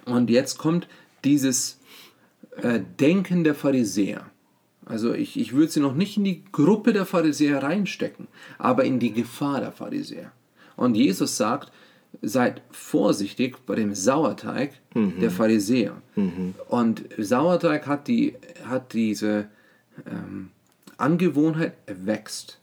Und 0.06 0.30
jetzt 0.30 0.58
kommt 0.58 0.88
dieses 1.24 1.80
äh, 2.58 2.80
Denken 3.00 3.44
der 3.44 3.56
Pharisäer. 3.56 4.26
Also 4.86 5.14
ich, 5.14 5.40
ich 5.40 5.54
würde 5.54 5.72
sie 5.72 5.80
noch 5.80 5.96
nicht 5.96 6.18
in 6.18 6.24
die 6.24 6.44
Gruppe 6.52 6.94
der 6.94 7.06
Pharisäer 7.06 7.64
reinstecken, 7.64 8.28
aber 8.58 8.84
in 8.84 9.00
die 9.00 9.14
Gefahr 9.14 9.62
der 9.62 9.72
Pharisäer. 9.72 10.32
Und 10.76 10.96
Jesus 10.96 11.38
sagt, 11.38 11.72
seid 12.22 12.62
vorsichtig 12.72 13.58
bei 13.66 13.76
dem 13.76 13.94
Sauerteig 13.96 14.72
der 14.94 15.32
Pharisäer. 15.32 16.02
Und 16.68 17.04
Sauerteig 17.18 17.88
hat, 17.88 18.08
die, 18.08 18.36
hat 18.66 18.94
diese 18.94 19.48
ähm, 20.06 20.50
Angewohnheit, 20.98 21.74
er 21.86 22.06
wächst. 22.06 22.60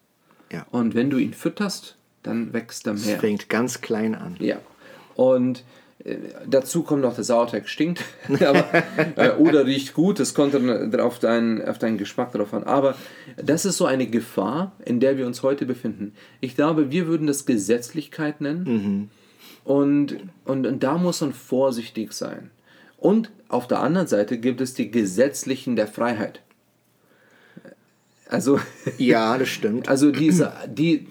Ja. 0.52 0.66
Und 0.70 0.94
wenn 0.94 1.10
du 1.10 1.18
ihn 1.18 1.34
fütterst, 1.34 1.96
dann 2.22 2.52
wächst 2.52 2.86
er 2.86 2.94
Es 2.94 3.06
mehr. 3.06 3.18
fängt 3.18 3.48
ganz 3.48 3.80
klein 3.80 4.14
an. 4.14 4.36
Ja. 4.38 4.58
Und 5.14 5.64
äh, 6.04 6.16
dazu 6.46 6.82
kommt 6.82 7.02
noch, 7.02 7.14
der 7.14 7.24
Sauerteig 7.24 7.68
stinkt 7.68 8.04
aber, 8.40 8.64
äh, 9.16 9.30
oder 9.36 9.66
riecht 9.66 9.94
gut. 9.94 10.20
Das 10.20 10.34
kommt 10.34 10.54
dann 10.54 10.94
auf 11.00 11.18
deinen, 11.18 11.66
auf 11.66 11.78
deinen 11.78 11.98
Geschmack 11.98 12.32
drauf 12.32 12.54
an. 12.54 12.64
Aber 12.64 12.94
das 13.36 13.64
ist 13.64 13.76
so 13.78 13.86
eine 13.86 14.06
Gefahr, 14.06 14.72
in 14.84 15.00
der 15.00 15.16
wir 15.16 15.26
uns 15.26 15.42
heute 15.42 15.66
befinden. 15.66 16.12
Ich 16.40 16.54
glaube, 16.54 16.90
wir 16.90 17.06
würden 17.08 17.26
das 17.26 17.46
Gesetzlichkeit 17.46 18.40
nennen. 18.40 19.10
Und, 19.68 20.16
und, 20.46 20.66
und 20.66 20.82
da 20.82 20.96
muss 20.96 21.20
man 21.20 21.34
vorsichtig 21.34 22.14
sein. 22.14 22.50
Und 22.96 23.30
auf 23.48 23.68
der 23.68 23.80
anderen 23.80 24.06
Seite 24.06 24.38
gibt 24.38 24.62
es 24.62 24.72
die 24.72 24.90
Gesetzlichen 24.90 25.76
der 25.76 25.86
Freiheit. 25.86 26.40
Also, 28.30 28.58
Ja, 28.96 29.36
das 29.36 29.50
stimmt. 29.50 29.86
also 29.86 30.10
diese, 30.10 30.54
die, 30.68 31.06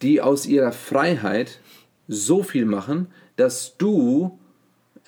die 0.00 0.22
aus 0.22 0.46
ihrer 0.46 0.72
Freiheit 0.72 1.60
so 2.08 2.42
viel 2.42 2.64
machen, 2.64 3.08
dass 3.36 3.76
du 3.76 4.38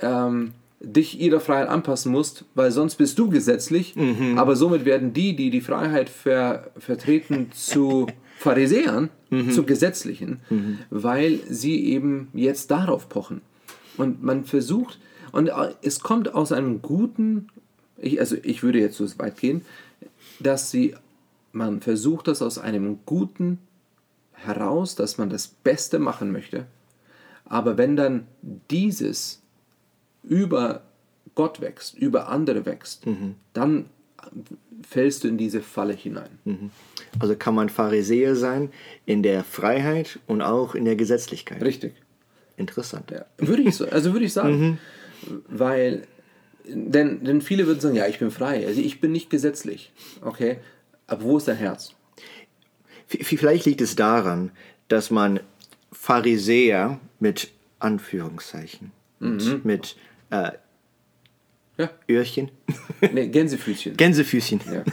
ähm, 0.00 0.52
dich 0.80 1.18
ihrer 1.18 1.40
Freiheit 1.40 1.70
anpassen 1.70 2.12
musst, 2.12 2.44
weil 2.54 2.72
sonst 2.72 2.96
bist 2.96 3.18
du 3.18 3.30
gesetzlich, 3.30 3.94
aber 4.36 4.54
somit 4.54 4.84
werden 4.84 5.14
die, 5.14 5.34
die 5.34 5.48
die 5.48 5.62
Freiheit 5.62 6.10
ver, 6.10 6.72
vertreten, 6.76 7.52
zu 7.52 8.06
Pharisäern, 8.42 9.08
zu 9.50 9.64
Gesetzlichen, 9.64 10.40
weil 10.90 11.40
sie 11.48 11.86
eben 11.86 12.28
jetzt 12.34 12.70
darauf 12.70 13.08
pochen. 13.08 13.40
Und 13.96 14.22
man 14.22 14.44
versucht, 14.44 14.98
und 15.32 15.50
es 15.82 16.00
kommt 16.00 16.34
aus 16.34 16.52
einem 16.52 16.82
guten, 16.82 17.48
ich, 17.96 18.20
also 18.20 18.36
ich 18.42 18.62
würde 18.62 18.78
jetzt 18.80 18.96
so 18.96 19.06
weit 19.18 19.38
gehen, 19.38 19.62
dass 20.40 20.70
sie, 20.70 20.94
man 21.52 21.80
versucht 21.80 22.28
das 22.28 22.42
aus 22.42 22.58
einem 22.58 22.98
guten 23.06 23.58
heraus, 24.32 24.96
dass 24.96 25.18
man 25.18 25.30
das 25.30 25.48
Beste 25.48 25.98
machen 25.98 26.32
möchte. 26.32 26.66
Aber 27.44 27.78
wenn 27.78 27.96
dann 27.96 28.26
dieses 28.70 29.40
über 30.22 30.82
Gott 31.34 31.60
wächst, 31.60 31.96
über 31.96 32.28
andere 32.28 32.66
wächst, 32.66 33.06
dann 33.52 33.86
fällst 34.88 35.24
du 35.24 35.28
in 35.28 35.38
diese 35.38 35.62
Falle 35.62 35.94
hinein. 35.94 36.30
Also 37.18 37.36
kann 37.36 37.54
man 37.54 37.68
Pharisäer 37.68 38.36
sein 38.36 38.70
in 39.06 39.22
der 39.22 39.44
Freiheit 39.44 40.18
und 40.26 40.42
auch 40.42 40.74
in 40.74 40.84
der 40.84 40.96
Gesetzlichkeit. 40.96 41.62
Richtig. 41.62 41.94
Interessant. 42.56 43.10
Ja, 43.10 43.24
würde 43.38 43.62
ich 43.62 43.76
so, 43.76 43.86
also 43.86 44.12
würde 44.12 44.26
ich 44.26 44.32
sagen, 44.32 44.78
weil 45.48 46.06
denn, 46.66 47.24
denn 47.24 47.40
viele 47.40 47.66
würden 47.66 47.80
sagen, 47.80 47.96
ja, 47.96 48.06
ich 48.06 48.18
bin 48.18 48.30
frei, 48.30 48.66
also 48.66 48.80
ich 48.80 49.00
bin 49.00 49.12
nicht 49.12 49.30
gesetzlich, 49.30 49.92
okay, 50.20 50.58
aber 51.06 51.22
wo 51.24 51.36
ist 51.36 51.48
dein 51.48 51.56
Herz? 51.56 51.94
Vielleicht 53.06 53.66
liegt 53.66 53.80
es 53.80 53.96
daran, 53.96 54.52
dass 54.88 55.10
man 55.10 55.40
Pharisäer 55.90 57.00
mit 57.20 57.50
Anführungszeichen, 57.78 58.92
mit, 59.18 59.64
mit 59.64 59.96
äh, 60.30 60.52
Ja, 61.78 61.90
Öhrchen, 62.08 62.50
nee, 63.14 63.28
Gänsefüßchen. 63.28 63.96
Gänsefüßchen, 63.96 64.60
ja. 64.70 64.84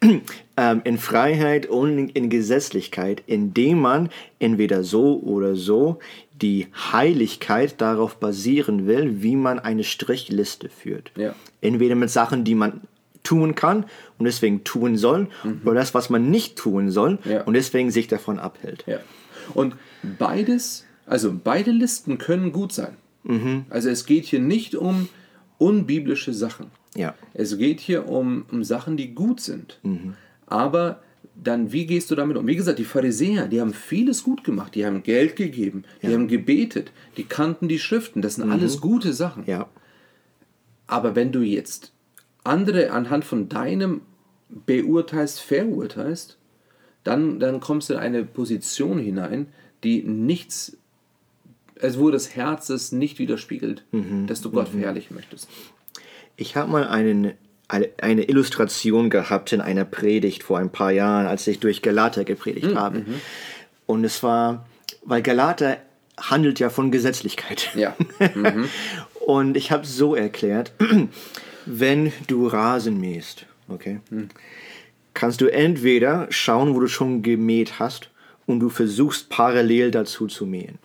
ähm, 0.56 0.80
in 0.84 0.96
Freiheit 0.98 1.66
und 1.66 2.08
in, 2.08 2.30
Gesetzlichkeit, 2.30 3.22
indem 3.26 3.80
man 3.80 4.08
entweder 4.38 4.82
so 4.84 5.20
oder 5.20 5.56
so 5.56 5.98
die 6.40 6.68
Heiligkeit 6.92 7.80
darauf 7.80 8.16
basieren 8.16 8.86
will, 8.86 9.22
wie 9.22 9.36
man 9.36 9.58
eine 9.58 9.84
Strichliste 9.84 10.70
führt. 10.70 11.12
Ja. 11.16 11.34
Entweder 11.60 11.94
mit 11.94 12.08
Sachen, 12.10 12.44
die 12.44 12.54
man 12.54 12.80
tun 13.22 13.54
kann 13.54 13.84
und 14.18 14.24
deswegen 14.24 14.64
tun 14.64 14.96
soll, 14.96 15.28
oder 15.64 15.74
das, 15.74 15.92
was 15.92 16.08
man 16.08 16.30
nicht 16.30 16.56
tun 16.56 16.90
soll 16.90 17.18
Mhm. 17.24 17.30
Ja. 17.30 17.42
und 17.42 17.52
deswegen 17.52 17.90
sich 17.90 18.08
davon 18.08 18.38
abhält. 18.38 18.84
Ja. 18.86 19.00
Und 19.52 19.74
beides, 20.18 20.86
also 21.04 21.34
beide 21.44 21.70
Listen 21.70 22.16
können 22.16 22.50
gut 22.52 22.72
sein. 22.72 22.96
Also 23.68 23.90
es 23.90 24.06
geht 24.06 24.24
hier 24.24 24.40
nicht 24.40 24.74
um 24.74 25.10
unbiblische 25.60 26.32
Sachen. 26.32 26.66
Ja. 26.96 27.14
Es 27.34 27.56
geht 27.56 27.80
hier 27.80 28.08
um, 28.08 28.44
um 28.50 28.64
Sachen, 28.64 28.96
die 28.96 29.14
gut 29.14 29.40
sind. 29.40 29.78
Aber 30.46 31.02
dann, 31.34 31.72
wie 31.72 31.86
gehst 31.86 32.10
du 32.10 32.14
damit 32.14 32.36
um? 32.36 32.46
Wie 32.46 32.56
gesagt, 32.56 32.78
die 32.78 32.84
Pharisäer, 32.84 33.46
die 33.46 33.60
haben 33.60 33.72
vieles 33.72 34.24
gut 34.24 34.42
gemacht. 34.44 34.74
Die 34.74 34.84
haben 34.84 35.02
Geld 35.02 35.36
gegeben, 35.36 35.84
die 36.02 36.08
haben 36.08 36.28
gebetet, 36.28 36.92
die 37.16 37.24
kannten 37.24 37.68
die 37.68 37.78
Schriften. 37.78 38.22
Das 38.22 38.34
sind 38.34 38.50
alles 38.50 38.80
gute 38.80 39.12
Sachen. 39.12 39.44
Ja. 39.46 39.68
Aber 40.86 41.14
wenn 41.14 41.30
du 41.30 41.42
jetzt 41.42 41.92
andere 42.42 42.90
anhand 42.90 43.24
von 43.24 43.48
deinem 43.48 44.00
beurteilst, 44.48 45.40
verurteilst, 45.40 46.36
dann, 47.04 47.38
dann 47.38 47.60
kommst 47.60 47.88
du 47.88 47.94
in 47.94 48.00
eine 48.00 48.24
Position 48.24 48.98
hinein, 48.98 49.46
die 49.84 50.02
nichts, 50.02 50.76
also 51.82 52.00
wo 52.00 52.10
das 52.10 52.34
Herz 52.36 52.70
es 52.70 52.92
nicht 52.92 53.18
widerspiegelt, 53.18 53.84
dass 54.26 54.40
du 54.40 54.50
Gott 54.50 54.68
verherrlichen 54.68 55.16
möchtest. 55.16 55.48
Ich 56.36 56.56
habe 56.56 56.70
mal 56.70 56.86
einen, 56.86 57.32
eine, 57.68 58.24
Illustration 58.24 59.10
gehabt 59.10 59.52
in 59.52 59.60
einer 59.60 59.84
Predigt 59.84 60.42
vor 60.42 60.58
ein 60.58 60.70
paar 60.70 60.90
Jahren, 60.90 61.26
als 61.26 61.46
ich 61.46 61.60
durch 61.60 61.82
Galater 61.82 62.24
gepredigt 62.24 62.74
habe. 62.74 63.04
Und 63.86 64.04
es 64.04 64.22
war, 64.22 64.66
weil 65.04 65.22
Galater 65.22 65.78
handelt 66.18 66.58
ja 66.60 66.70
von 66.70 66.90
Gesetzlichkeit. 66.90 67.70
Ja. 67.74 67.96
Und 69.26 69.56
ich 69.56 69.70
habe 69.70 69.86
so 69.86 70.14
erklärt, 70.14 70.72
wenn 71.66 72.12
du 72.26 72.46
Rasen 72.46 73.00
mähst, 73.00 73.46
okay, 73.68 74.00
kannst 75.14 75.40
du 75.40 75.46
entweder 75.46 76.26
schauen, 76.30 76.74
wo 76.74 76.80
du 76.80 76.88
schon 76.88 77.22
gemäht 77.22 77.78
hast 77.78 78.10
und 78.46 78.60
du 78.60 78.68
versuchst 78.68 79.28
parallel 79.28 79.90
dazu 79.90 80.26
zu 80.26 80.46
mähen. 80.46 80.78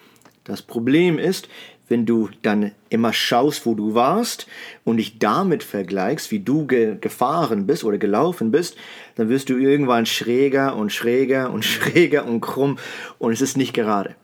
Das 0.45 0.61
Problem 0.61 1.19
ist, 1.19 1.49
wenn 1.87 2.05
du 2.05 2.29
dann 2.41 2.71
immer 2.89 3.13
schaust, 3.13 3.65
wo 3.65 3.75
du 3.75 3.93
warst 3.93 4.47
und 4.83 4.97
dich 4.97 5.19
damit 5.19 5.63
vergleichst, 5.63 6.31
wie 6.31 6.39
du 6.39 6.65
ge 6.65 6.97
gefahren 6.99 7.67
bist 7.67 7.83
oder 7.83 7.97
gelaufen 7.97 8.51
bist, 8.51 8.75
dann 9.15 9.29
wirst 9.29 9.49
du 9.49 9.57
irgendwann 9.57 10.05
schräger 10.05 10.75
und 10.75 10.91
schräger 10.91 11.51
und 11.51 11.63
schräger 11.63 12.25
und 12.25 12.41
krumm 12.41 12.77
und 13.19 13.33
es 13.33 13.41
ist 13.41 13.57
nicht 13.57 13.73
gerade. 13.73 14.15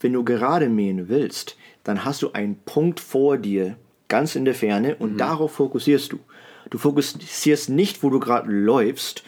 Wenn 0.00 0.12
du 0.12 0.24
gerade 0.24 0.68
mähen 0.68 1.08
willst, 1.08 1.56
dann 1.84 2.04
hast 2.04 2.22
du 2.22 2.32
einen 2.32 2.56
Punkt 2.64 2.98
vor 2.98 3.38
dir, 3.38 3.76
ganz 4.08 4.34
in 4.34 4.44
der 4.44 4.54
Ferne, 4.54 4.96
und 4.96 5.18
darauf 5.18 5.52
fokussierst 5.52 6.12
du. 6.12 6.18
Du 6.70 6.78
fokussierst 6.78 7.70
nicht, 7.70 8.02
wo 8.02 8.10
du 8.10 8.18
gerade 8.18 8.50
läufst, 8.50 9.22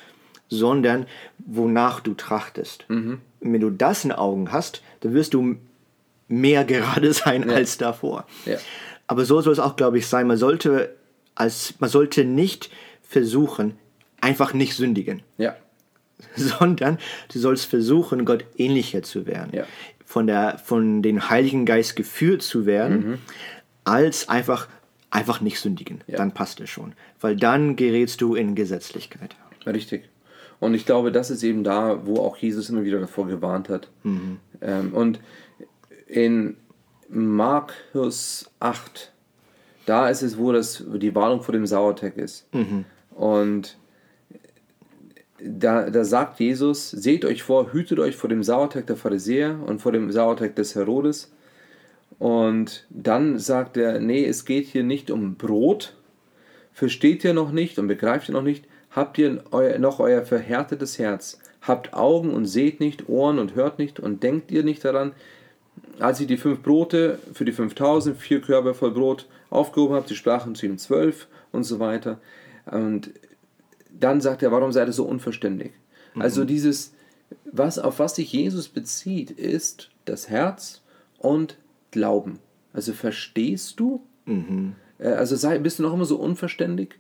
sondern 0.49 1.07
wonach 1.39 2.01
du 2.01 2.15
trachtest. 2.15 2.85
Und 3.41 3.53
wenn 3.53 3.61
du 3.61 3.71
das 3.71 4.05
in 4.05 4.13
Augen 4.13 4.51
hast, 4.51 4.83
dann 5.01 5.15
wirst 5.15 5.35
du 5.35 5.57
mehr 6.29 6.65
gerade 6.65 7.13
sein 7.15 7.51
als 7.51 7.79
davor. 7.79 8.27
Ja. 8.47 8.59
Aber 9.07 9.25
so 9.25 9.41
soll 9.41 9.53
es 9.53 9.59
auch, 9.59 9.77
glaube 9.77 9.99
ich, 9.99 10.07
sein. 10.07 10.27
Man 10.27 10.37
sollte, 10.37 10.95
als, 11.35 11.75
man 11.79 11.91
sollte 11.91 12.25
nicht 12.25 12.71
versuchen, 13.03 13.79
einfach 14.21 14.53
nicht 14.53 14.75
sündigen, 14.75 15.23
Ja. 15.39 15.57
sondern 16.37 16.99
du 17.33 17.39
sollst 17.39 17.67
versuchen, 17.67 18.25
Gott 18.25 18.45
ähnlicher 18.57 19.03
zu 19.03 19.27
werden. 19.27 19.51
Ja. 19.53 19.65
Von, 20.05 20.27
der, 20.27 20.59
von 20.59 21.03
dem 21.03 21.31
Heiligen 21.31 21.65
Geist 21.65 21.95
geführt 21.97 22.43
zu 22.43 22.67
werden, 22.67 23.19
als 23.85 24.29
einfach, 24.29 24.67
einfach 25.11 25.41
nicht 25.41 25.61
sündigen. 25.61 26.03
Dann 26.09 26.33
passt 26.33 26.61
es 26.61 26.71
schon. 26.71 26.95
Weil 27.21 27.37
dann 27.37 27.77
gerätst 27.77 28.21
du 28.21 28.35
in 28.35 28.55
Gesetzlichkeit. 28.55 29.37
Richtig. 29.67 30.09
Und 30.61 30.75
ich 30.75 30.87
glaube, 30.87 31.13
das 31.13 31.31
ist 31.31 31.43
eben 31.43 31.63
da, 31.63 32.07
wo 32.07 32.21
auch 32.21 32.37
Jesus 32.37 32.69
immer 32.69 32.85
wieder 32.85 33.01
davor 33.01 33.29
gewarnt 33.29 33.69
hat. 33.69 33.89
Mhm. 34.03 34.39
Ähm, 34.61 34.93
und 34.93 35.21
in 36.09 36.57
Markus 37.09 38.51
8, 38.61 39.13
da 39.87 40.09
ist 40.09 40.23
es, 40.23 40.37
wo 40.37 40.53
das, 40.53 40.85
die 40.95 41.15
Warnung 41.15 41.43
vor 41.43 41.53
dem 41.53 41.67
Sauerteig 41.67 42.17
ist. 42.17 42.53
Mhm. 42.53 42.85
Und 43.15 43.77
da, 45.41 45.89
da 45.89 46.05
sagt 46.05 46.41
Jesus, 46.41 46.91
seht 46.91 47.25
euch 47.25 47.43
vor, 47.43 47.73
hütet 47.73 47.99
euch 47.99 48.17
vor 48.17 48.29
dem 48.29 48.43
Sauerteig 48.43 48.87
der 48.87 48.97
Pharisäer 48.97 49.59
und 49.65 49.81
vor 49.81 49.93
dem 49.93 50.11
Sauerteig 50.11 50.57
des 50.57 50.75
Herodes. 50.75 51.31
Und 52.19 52.87
dann 52.91 53.39
sagt 53.39 53.77
er, 53.77 54.01
nee, 54.01 54.25
es 54.25 54.45
geht 54.45 54.67
hier 54.67 54.83
nicht 54.83 55.11
um 55.11 55.37
Brot. 55.37 55.95
Versteht 56.73 57.25
ihr 57.25 57.35
noch 57.35 57.53
nicht 57.53 57.79
und 57.79 57.87
begreift 57.87 58.29
ihr 58.29 58.33
noch 58.33 58.43
nicht? 58.43 58.65
Habt 58.91 59.19
ihr 59.19 59.45
noch 59.79 60.01
euer 60.01 60.23
verhärtetes 60.23 60.99
Herz? 60.99 61.39
Habt 61.61 61.93
Augen 61.95 62.33
und 62.33 62.47
seht 62.47 62.81
nicht, 62.81 63.09
Ohren 63.09 63.39
und 63.39 63.55
hört 63.55 63.79
nicht 63.79 64.01
und 64.01 64.23
denkt 64.23 64.51
ihr 64.51 64.65
nicht 64.65 64.85
daran, 64.85 65.13
als 65.99 66.21
ich 66.21 66.27
die 66.27 66.37
fünf 66.37 66.61
Brote 66.63 67.19
für 67.33 67.45
die 67.45 67.53
5000, 67.53 68.17
vier 68.17 68.41
Körbe 68.41 68.75
voll 68.75 68.91
Brot 68.93 69.27
aufgehoben 69.51 69.95
habe, 69.95 70.09
sie 70.09 70.17
sprachen 70.17 70.55
zu 70.55 70.67
ihm 70.67 70.79
zwölf 70.79 71.27
und 71.53 71.65
so 71.65 71.79
weiter. 71.81 72.21
Und 72.67 73.11
dann 73.99 74.21
sagt 74.21 74.43
er, 74.43 74.53
warum 74.53 74.73
seid 74.73 74.89
ihr 74.89 74.93
so 74.93 75.05
unverständig? 75.05 75.73
Also 76.23 76.45
dieses, 76.45 76.93
was, 77.51 77.79
auf 77.79 77.99
was 77.99 78.17
sich 78.17 78.33
Jesus 78.33 78.69
bezieht, 78.69 79.31
ist 79.31 79.91
das 80.05 80.29
Herz 80.29 80.83
und 81.19 81.57
Glauben. 81.91 82.39
Also 82.73 82.93
verstehst 82.93 83.81
du? 83.81 84.03
Äh, 84.99 85.09
Also 85.09 85.37
sei, 85.37 85.59
bist 85.59 85.79
du 85.79 85.83
noch 85.83 85.95
immer 85.95 86.05
so 86.05 86.17
unverständig? 86.19 86.97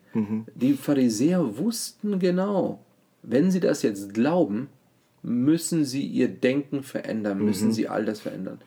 Die 0.55 0.73
Pharisäer 0.75 1.59
wussten 1.59 2.19
genau, 2.19 2.81
wenn 3.23 3.51
sie 3.51 3.61
das 3.61 3.83
jetzt 3.83 4.14
glauben, 4.14 4.69
müssen 5.22 5.85
sie 5.85 6.02
ihr 6.07 6.28
Denken 6.28 6.83
verändern, 6.83 7.44
müssen 7.44 7.72
sie 7.72 7.88
all 7.88 8.04
das 8.04 8.20
verändern. 8.20 8.61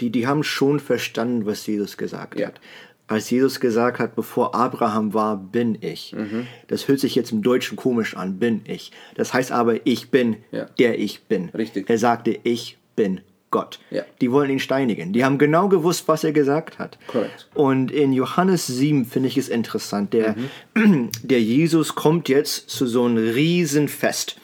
Die, 0.00 0.10
die 0.10 0.26
haben 0.26 0.42
schon 0.42 0.80
verstanden, 0.80 1.44
was 1.46 1.66
Jesus 1.66 1.96
gesagt 1.96 2.38
Ja. 2.38 2.48
hat. 2.48 2.60
Als 3.06 3.28
Jesus 3.28 3.58
gesagt 3.58 3.98
hat, 3.98 4.14
bevor 4.14 4.54
Abraham 4.54 5.12
war, 5.14 5.36
bin 5.36 5.76
ich. 5.80 6.12
Mhm. 6.16 6.46
Das 6.68 6.86
hört 6.86 7.00
sich 7.00 7.16
jetzt 7.16 7.32
im 7.32 7.42
Deutschen 7.42 7.76
komisch 7.76 8.16
an, 8.16 8.38
bin 8.38 8.60
ich. 8.66 8.92
Das 9.16 9.34
heißt 9.34 9.50
aber, 9.50 9.84
ich 9.84 10.10
bin, 10.10 10.36
Ja. 10.52 10.66
der 10.78 10.98
ich 10.98 11.22
bin. 11.24 11.48
Richtig. 11.48 11.90
Er 11.90 11.98
sagte, 11.98 12.38
ich 12.44 12.78
bin 12.94 13.20
Gott. 13.50 13.80
Ja. 13.90 14.04
Die 14.20 14.30
wollen 14.30 14.48
ihn 14.48 14.60
steinigen. 14.60 15.12
Die 15.12 15.24
haben 15.24 15.36
genau 15.38 15.68
gewusst, 15.68 16.06
was 16.06 16.22
er 16.22 16.30
gesagt 16.32 16.78
hat. 16.78 16.98
Korrekt. 17.08 17.48
Und 17.54 17.90
in 17.90 18.12
Johannes 18.12 18.68
7 18.68 19.04
finde 19.04 19.26
ich 19.28 19.36
es 19.36 19.48
interessant. 19.48 20.12
Der, 20.12 20.36
Mhm. 20.76 21.10
der 21.24 21.42
Jesus 21.42 21.96
kommt 21.96 22.28
jetzt 22.28 22.70
zu 22.70 22.86
so 22.86 23.04
einem 23.06 23.16
Riesenfest. 23.16 24.36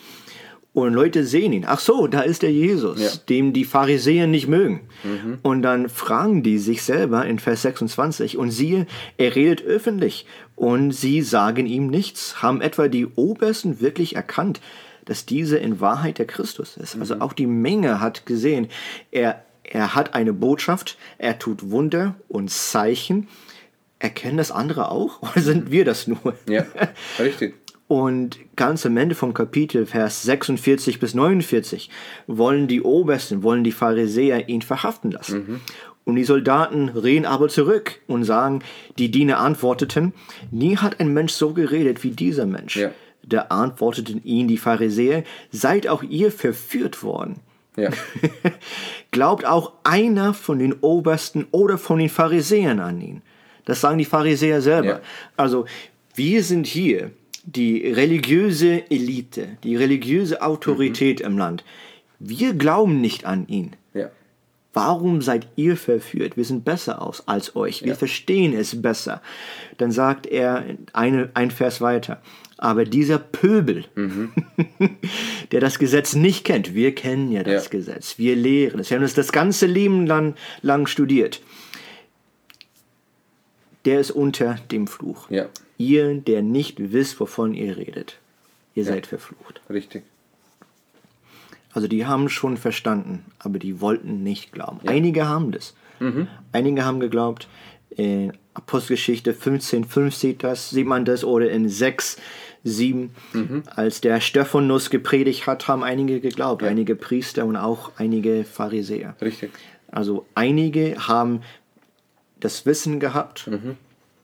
Und 0.77 0.93
Leute 0.93 1.25
sehen 1.25 1.55
ihn. 1.55 1.65
Ach 1.67 1.81
so, 1.81 2.07
da 2.07 2.21
ist 2.21 2.43
der 2.43 2.53
Jesus, 2.53 3.01
Ja. 3.01 3.09
dem 3.31 3.55
die 3.55 3.65
Pharisäer 3.65 4.27
nicht 4.27 4.47
mögen. 4.47 4.81
Und 5.43 5.63
dann 5.63 5.89
fragen 5.89 6.43
die 6.43 6.59
sich 6.59 6.83
selber 6.83 7.25
in 7.25 7.39
Vers 7.39 7.63
26 7.63 8.37
und 8.37 8.51
siehe, 8.51 8.87
er 9.17 9.35
redet 9.35 9.63
öffentlich 9.65 10.27
und 10.55 10.93
sie 10.93 11.23
sagen 11.23 11.65
ihm 11.65 11.87
nichts. 11.87 12.43
Haben 12.43 12.61
etwa 12.61 12.89
die 12.89 13.07
Obersten 13.07 13.81
wirklich 13.81 14.17
erkannt, 14.17 14.61
dass 15.07 15.25
dieser 15.25 15.63
in 15.63 15.81
Wahrheit 15.81 16.19
der 16.19 16.27
Christus 16.27 16.77
ist? 16.77 16.95
Also 17.01 17.21
auch 17.21 17.33
die 17.33 17.47
Menge 17.47 18.01
hat 18.03 18.27
gesehen, 18.27 18.69
er, 19.11 19.43
er 19.65 19.95
hat 19.95 20.13
eine 20.13 20.35
Botschaft, 20.35 20.99
er 21.17 21.39
tut 21.39 21.71
Wunder 21.71 22.17
und 22.29 22.51
Zeichen. 22.51 23.29
Erkennen 23.99 24.37
das 24.37 24.51
andere 24.53 24.91
auch? 24.91 25.23
Oder 25.33 25.41
sind 25.41 25.71
wir 25.71 25.87
das 25.87 26.07
nur? 26.07 26.35
Ja, 26.47 26.67
richtig. 27.19 27.55
Und 27.89 28.39
ganz 28.57 28.85
am 28.85 28.97
Ende 28.97 29.15
vom 29.15 29.33
Kapitel, 29.33 29.87
Vers 29.87 30.23
46 30.25 30.99
bis 30.99 31.15
49, 31.15 31.89
wollen 32.27 32.67
die 32.67 32.83
Obersten, 32.83 33.43
wollen 33.45 33.63
die 33.63 33.73
Pharisäer 33.73 34.49
ihn 34.49 34.63
verhaften 34.63 35.13
lassen. 35.13 35.61
Und 36.05 36.17
die 36.17 36.25
Soldaten 36.25 36.89
reden 36.89 37.27
aber 37.27 37.49
zurück 37.49 38.01
und 38.07 38.25
sagen, 38.25 38.63
die 38.99 39.11
Diener 39.11 39.39
antworteten, 39.39 40.15
nie 40.51 40.77
hat 40.77 41.01
ein 41.01 41.13
Mensch 41.13 41.33
so 41.33 41.53
geredet 41.53 42.03
wie 42.05 42.11
dieser 42.11 42.47
Mensch. 42.47 42.77
Ja. 42.77 42.91
Da 43.25 43.43
antworteten 43.49 44.23
ihnen 44.25 44.49
die 44.49 44.57
Pharisäer, 44.57 45.25
seid 45.51 45.89
auch 45.89 46.05
ihr 46.05 46.31
verführt 46.31 47.03
worden. 47.03 47.41
Ja, 47.77 47.91
Glaubt 49.11 49.45
auch 49.45 49.73
einer 49.83 50.33
von 50.33 50.59
den 50.61 50.75
Obersten 50.75 51.47
oder 51.51 51.77
von 51.77 51.99
den 51.99 52.09
Pharisäern 52.09 52.81
an 52.81 53.01
ihn. 53.01 53.23
Das 53.65 53.81
sagen 53.81 53.99
die 53.99 54.05
Pharisäer 54.05 54.63
selber. 54.63 54.87
Ja. 54.87 55.01
Also 55.37 55.67
wir 56.15 56.43
sind 56.43 56.67
hier 56.67 57.11
die 57.47 57.89
religiöse 57.89 58.91
Elite, 58.91 59.49
die 59.63 59.77
religiöse 59.77 60.43
Autorität 60.43 61.21
im 61.21 61.39
Land. 61.39 61.65
Wir 62.19 62.53
glauben 62.55 63.01
nicht 63.01 63.25
an 63.25 63.47
ihn. 63.49 63.73
ja, 63.95 64.11
Warum 64.73 65.23
seid 65.23 65.47
ihr 65.57 65.77
verführt? 65.79 66.37
Wir 66.37 66.45
sind 66.45 66.65
besser 66.67 67.01
aus 67.01 67.27
als 67.27 67.57
euch. 67.57 67.81
Wir 67.83 67.91
Ja. 67.91 67.95
verstehen 67.95 68.53
es 68.53 68.83
besser. 68.83 69.23
Dann 69.79 69.91
sagt 69.91 70.27
er 70.27 70.65
eine, 70.93 71.31
ein 71.33 71.51
Vers 71.51 71.81
weiter. 71.81 72.21
Aber 72.59 72.85
dieser 72.85 73.19
Pöbel, 73.19 73.85
der 75.53 75.61
das 75.61 75.79
Gesetz 75.79 76.15
nicht 76.15 76.45
kennt, 76.45 76.75
wir 76.75 76.95
kennen 76.95 77.31
ja 77.33 77.43
das 77.43 77.65
Ja. 77.65 77.71
Gesetz, 77.71 78.19
wir 78.19 78.35
lehren 78.37 78.81
es, 78.81 78.91
wir 78.91 78.97
haben 78.99 79.05
es 79.05 79.15
das 79.15 79.31
ganze 79.33 79.67
Leben 79.67 80.07
lang, 80.07 80.35
lang 80.63 80.87
studiert, 80.87 81.41
der 83.85 84.01
ist 84.01 84.11
unter 84.11 84.55
dem 84.71 84.87
Fluch. 84.87 85.31
ja, 85.31 85.47
Ihr, 85.79 86.15
der 86.15 86.43
nicht 86.43 86.93
wisst, 86.93 87.21
wovon 87.21 87.55
ihr 87.55 87.77
redet, 87.77 88.19
ihr 88.75 88.85
seid 88.85 89.07
verflucht. 89.07 89.61
richtig. 89.69 90.05
Also 91.73 91.89
die 91.89 92.07
haben 92.07 92.31
schon 92.31 92.57
verstanden, 92.57 93.27
aber 93.39 93.59
die 93.59 93.83
wollten 93.83 94.23
nicht 94.23 94.51
glauben. 94.53 94.81
Einige 94.89 95.29
haben 95.29 95.53
das. 95.53 95.75
Einige 96.53 96.85
haben 96.85 97.01
geglaubt. 97.01 97.49
In 97.91 98.33
Apostelgeschichte 98.55 99.35
15,5 99.35 100.11
sieht, 100.11 100.43
das, 100.43 100.71
sieht 100.71 100.87
man 100.87 101.05
das 101.05 101.23
oder 101.23 101.51
in 101.51 101.69
6, 101.69 102.17
7, 102.65 103.11
als 103.67 104.01
der 104.01 104.21
Stephanus 104.21 104.89
gepredigt 104.89 105.47
hat, 105.47 105.69
haben 105.69 105.85
einige 105.85 106.21
geglaubt. 106.21 106.63
Einige 106.63 106.97
Priester 106.97 107.45
und 107.45 107.57
auch 107.57 107.93
einige 107.97 108.45
Pharisäer. 108.45 109.15
Richtig. 109.21 109.51
Also 109.89 110.27
einige 110.35 110.97
haben 111.09 111.43
das 112.41 112.65
Wissen 112.67 113.01
gehabt 113.01 113.51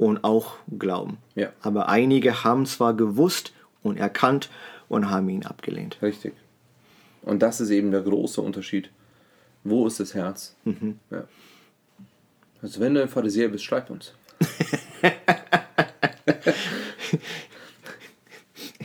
und 0.06 0.24
auch 0.24 0.54
Glauben. 0.78 1.18
Ja. 1.34 1.48
Aber 1.62 1.88
einige 1.88 2.44
haben 2.44 2.66
zwar 2.66 2.94
gewusst 2.94 3.52
und 3.82 3.98
erkannt 3.98 4.50
und 4.88 5.10
haben 5.10 5.28
ihn 5.28 5.44
abgelehnt. 5.46 5.98
Richtig. 6.02 6.32
Und 7.22 7.40
das 7.42 7.60
ist 7.60 7.70
eben 7.70 7.90
der 7.90 8.02
große 8.02 8.40
Unterschied. 8.40 8.90
Wo 9.64 9.86
ist 9.86 10.00
das 10.00 10.14
Herz? 10.14 10.54
Ja. 11.10 11.24
Also 12.60 12.80
wenn 12.80 12.94
du 12.94 13.02
ein 13.02 13.08
Pharisäer 13.08 13.48
bist, 13.48 13.64
schreib 13.64 13.90
uns. 13.90 14.12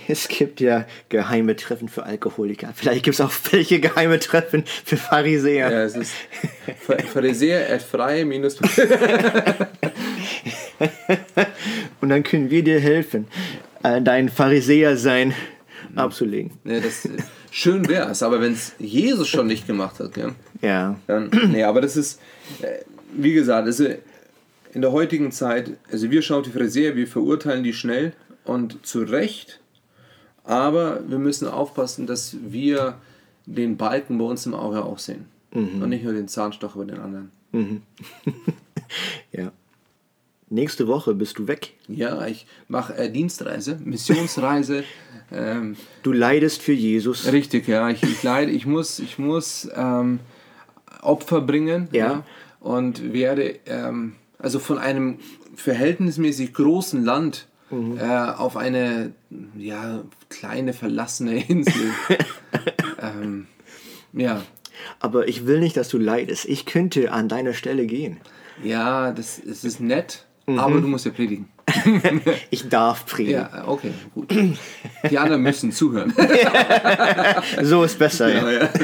Es 0.09 0.29
gibt 0.29 0.61
ja 0.61 0.85
geheime 1.09 1.55
Treffen 1.57 1.89
für 1.89 2.03
Alkoholiker. 2.03 2.71
Vielleicht 2.73 3.03
gibt 3.03 3.15
es 3.15 3.21
auch 3.21 3.31
welche 3.51 3.81
geheime 3.81 4.19
Treffen 4.19 4.63
für 4.65 4.95
Pharisäer. 4.95 5.69
Ja, 5.69 5.83
es 5.83 5.95
ist 5.97 6.13
Ph- 6.87 7.03
Pharisäer 7.03 7.69
at 7.73 7.81
frei 7.81 8.23
minus. 8.23 8.57
Und 12.01 12.09
dann 12.09 12.23
können 12.23 12.49
wir 12.49 12.63
dir 12.63 12.79
helfen, 12.79 13.27
äh, 13.83 14.01
dein 14.01 14.29
Pharisäer 14.29 14.97
sein 14.97 15.33
abzulegen. 15.95 16.51
Ja, 16.63 16.79
das, 16.79 17.05
äh, 17.05 17.17
schön 17.51 17.87
wäre 17.87 18.11
es, 18.11 18.21
aber 18.21 18.41
wenn 18.41 18.53
es 18.53 18.73
Jesus 18.79 19.27
schon 19.27 19.47
nicht 19.47 19.65
gemacht 19.67 19.99
hat, 19.99 20.15
ja, 20.17 20.31
Ja. 20.61 20.99
dann. 21.07 21.29
Nee, 21.51 21.63
aber 21.63 21.81
das 21.81 21.97
ist, 21.97 22.19
äh, 22.61 22.79
wie 23.13 23.33
gesagt, 23.33 23.65
also 23.65 23.85
in 24.73 24.81
der 24.81 24.91
heutigen 24.91 25.31
Zeit, 25.31 25.71
also 25.91 26.11
wir 26.11 26.21
schauen 26.21 26.43
die 26.43 26.51
Pharisäer, 26.51 26.95
wir 26.95 27.07
verurteilen 27.07 27.63
die 27.63 27.73
schnell 27.73 28.13
und 28.43 28.85
zu 28.85 28.99
Recht, 29.01 29.59
aber 30.43 31.01
wir 31.07 31.17
müssen 31.17 31.47
aufpassen, 31.47 32.05
dass 32.05 32.35
wir 32.47 32.95
den 33.45 33.77
Balken 33.77 34.17
bei 34.17 34.25
uns 34.25 34.45
im 34.45 34.53
Auge 34.53 34.83
auch 34.83 34.99
sehen. 34.99 35.25
Und 35.51 35.89
nicht 35.89 36.03
nur 36.03 36.13
den 36.13 36.27
Zahnstocher 36.27 36.77
bei 36.79 36.85
den 36.85 36.99
anderen. 36.99 37.31
ja. 39.31 39.51
Nächste 40.49 40.87
Woche 40.87 41.13
bist 41.13 41.39
du 41.39 41.47
weg. 41.47 41.73
Ja, 41.87 42.25
ich 42.25 42.45
mache 42.67 42.95
äh, 42.95 43.09
Dienstreise, 43.11 43.79
Missionsreise. 43.83 44.83
ähm, 45.31 45.75
Du 46.03 46.13
leidest 46.13 46.61
für 46.61 46.73
Jesus. 46.73 47.31
richtig, 47.31 47.67
ja. 47.67 47.89
Ich, 47.89 48.01
ich 48.03 48.23
leide, 48.23 48.51
ich 48.51 48.65
muss, 48.65 48.99
ich 48.99 49.19
muss 49.19 49.67
ähm, 49.75 50.19
Opfer 51.01 51.41
bringen. 51.41 51.89
Ja. 51.91 52.23
und 52.59 53.13
werde 53.13 53.59
ähm, 53.65 54.15
also 54.39 54.59
von 54.59 54.77
einem 54.77 55.19
verhältnismäßig 55.55 56.53
großen 56.53 57.03
Land 57.03 57.47
äh, 57.71 58.05
auf 58.05 58.55
eine 58.55 59.11
ja, 59.57 60.03
kleine 60.29 60.71
verlassene 60.73 61.43
Insel. 61.49 61.91
ähm, 63.01 63.47
ja. 64.13 64.43
Aber 64.99 65.27
ich 65.27 65.45
will 65.45 65.59
nicht, 65.59 65.75
dass 65.75 65.89
du 65.89 65.97
leidest. 65.97 66.45
Ich 66.45 66.65
könnte 66.65 67.11
an 67.11 67.27
deiner 67.27 67.53
Stelle 67.53 67.85
gehen. 67.85 68.17
Ja, 68.63 69.11
das, 69.11 69.41
das 69.45 69.63
ist 69.63 69.79
nett, 69.81 70.25
aber 70.55 70.79
du 70.79 70.87
musst 70.87 71.05
ja 71.05 71.11
predigen. 71.11 71.49
Ich 72.49 72.69
darf 72.69 73.05
predigen. 73.05 73.41
Ja, 73.53 73.67
okay, 73.67 73.91
gut. 74.13 74.33
Die 75.09 75.17
anderen 75.17 75.41
müssen 75.41 75.71
zuhören. 75.71 76.13
so 77.61 77.83
ist 77.83 77.99
besser, 77.99 78.33
ja. 78.33 78.51
ja. 78.51 78.69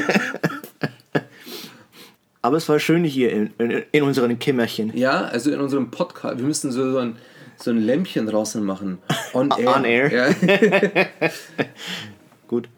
Aber 2.42 2.58
es 2.58 2.68
war 2.68 2.78
schön 2.78 3.04
hier 3.04 3.32
in, 3.32 3.50
in, 3.56 3.82
in 3.90 4.02
unseren 4.02 4.38
Kimmerchen. 4.38 4.94
Ja, 4.94 5.22
also 5.22 5.50
in 5.50 5.60
unserem 5.60 5.90
Podcast. 5.90 6.36
Wir 6.36 6.44
müssen 6.44 6.70
so, 6.72 6.92
so, 6.92 6.98
ein, 6.98 7.16
so 7.56 7.70
ein 7.70 7.78
Lämpchen 7.78 8.26
draußen 8.26 8.62
machen. 8.62 8.98
On 9.32 9.50
air. 9.50 9.76
On 9.76 9.84
air. 9.86 10.12
Ja. 10.12 10.28
Gut, 12.46 12.68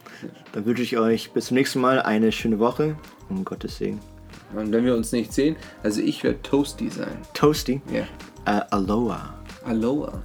dann 0.52 0.66
wünsche 0.66 0.84
ich 0.84 0.96
euch 0.98 1.32
bis 1.32 1.46
zum 1.46 1.56
nächsten 1.56 1.80
Mal 1.80 2.00
eine 2.00 2.30
schöne 2.30 2.60
Woche. 2.60 2.94
Um 3.28 3.44
Gottes 3.44 3.78
Segen. 3.78 3.98
Und 4.54 4.70
wenn 4.70 4.84
wir 4.84 4.94
uns 4.94 5.10
nicht 5.10 5.32
sehen, 5.32 5.56
also 5.82 6.00
ich 6.00 6.22
werde 6.22 6.40
Toasty 6.42 6.88
sein. 6.88 7.18
Toasty. 7.34 7.80
Ja. 7.92 8.04
Äh, 8.46 8.60
Aloha. 8.70 9.34
Aloha. 9.64 10.22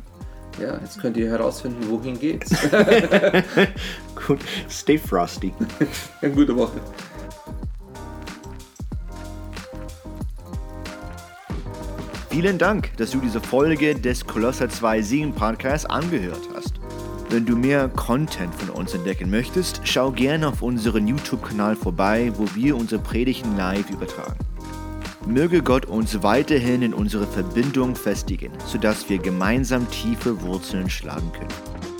Ja, 0.59 0.77
jetzt 0.79 0.99
könnt 0.99 1.17
ihr 1.17 1.29
herausfinden, 1.29 1.89
wohin 1.89 2.19
geht's. 2.19 2.51
Gut, 4.27 4.39
stay 4.69 4.97
frosty. 4.97 5.51
Eine 6.21 6.31
gute 6.33 6.55
Woche. 6.55 6.79
Vielen 12.29 12.57
Dank, 12.57 12.95
dass 12.97 13.11
du 13.11 13.19
diese 13.19 13.41
Folge 13.41 13.95
des 13.95 14.25
Kolosser 14.25 14.69
2 14.69 15.01
Singen 15.01 15.33
Podcasts 15.33 15.85
angehört 15.85 16.47
hast. 16.53 16.73
Wenn 17.29 17.45
du 17.45 17.55
mehr 17.55 17.89
Content 17.89 18.53
von 18.53 18.69
uns 18.69 18.93
entdecken 18.93 19.31
möchtest, 19.31 19.81
schau 19.83 20.11
gerne 20.11 20.47
auf 20.49 20.61
unseren 20.61 21.07
YouTube-Kanal 21.07 21.75
vorbei, 21.75 22.31
wo 22.35 22.45
wir 22.53 22.75
unsere 22.77 23.01
Predigten 23.01 23.57
live 23.57 23.89
übertragen. 23.89 24.50
Möge 25.27 25.61
Gott 25.61 25.85
uns 25.85 26.23
weiterhin 26.23 26.81
in 26.81 26.93
unsere 26.95 27.27
Verbindung 27.27 27.95
festigen, 27.95 28.51
sodass 28.65 29.07
wir 29.07 29.19
gemeinsam 29.19 29.89
tiefe 29.91 30.41
Wurzeln 30.41 30.89
schlagen 30.89 31.31
können. 31.31 31.90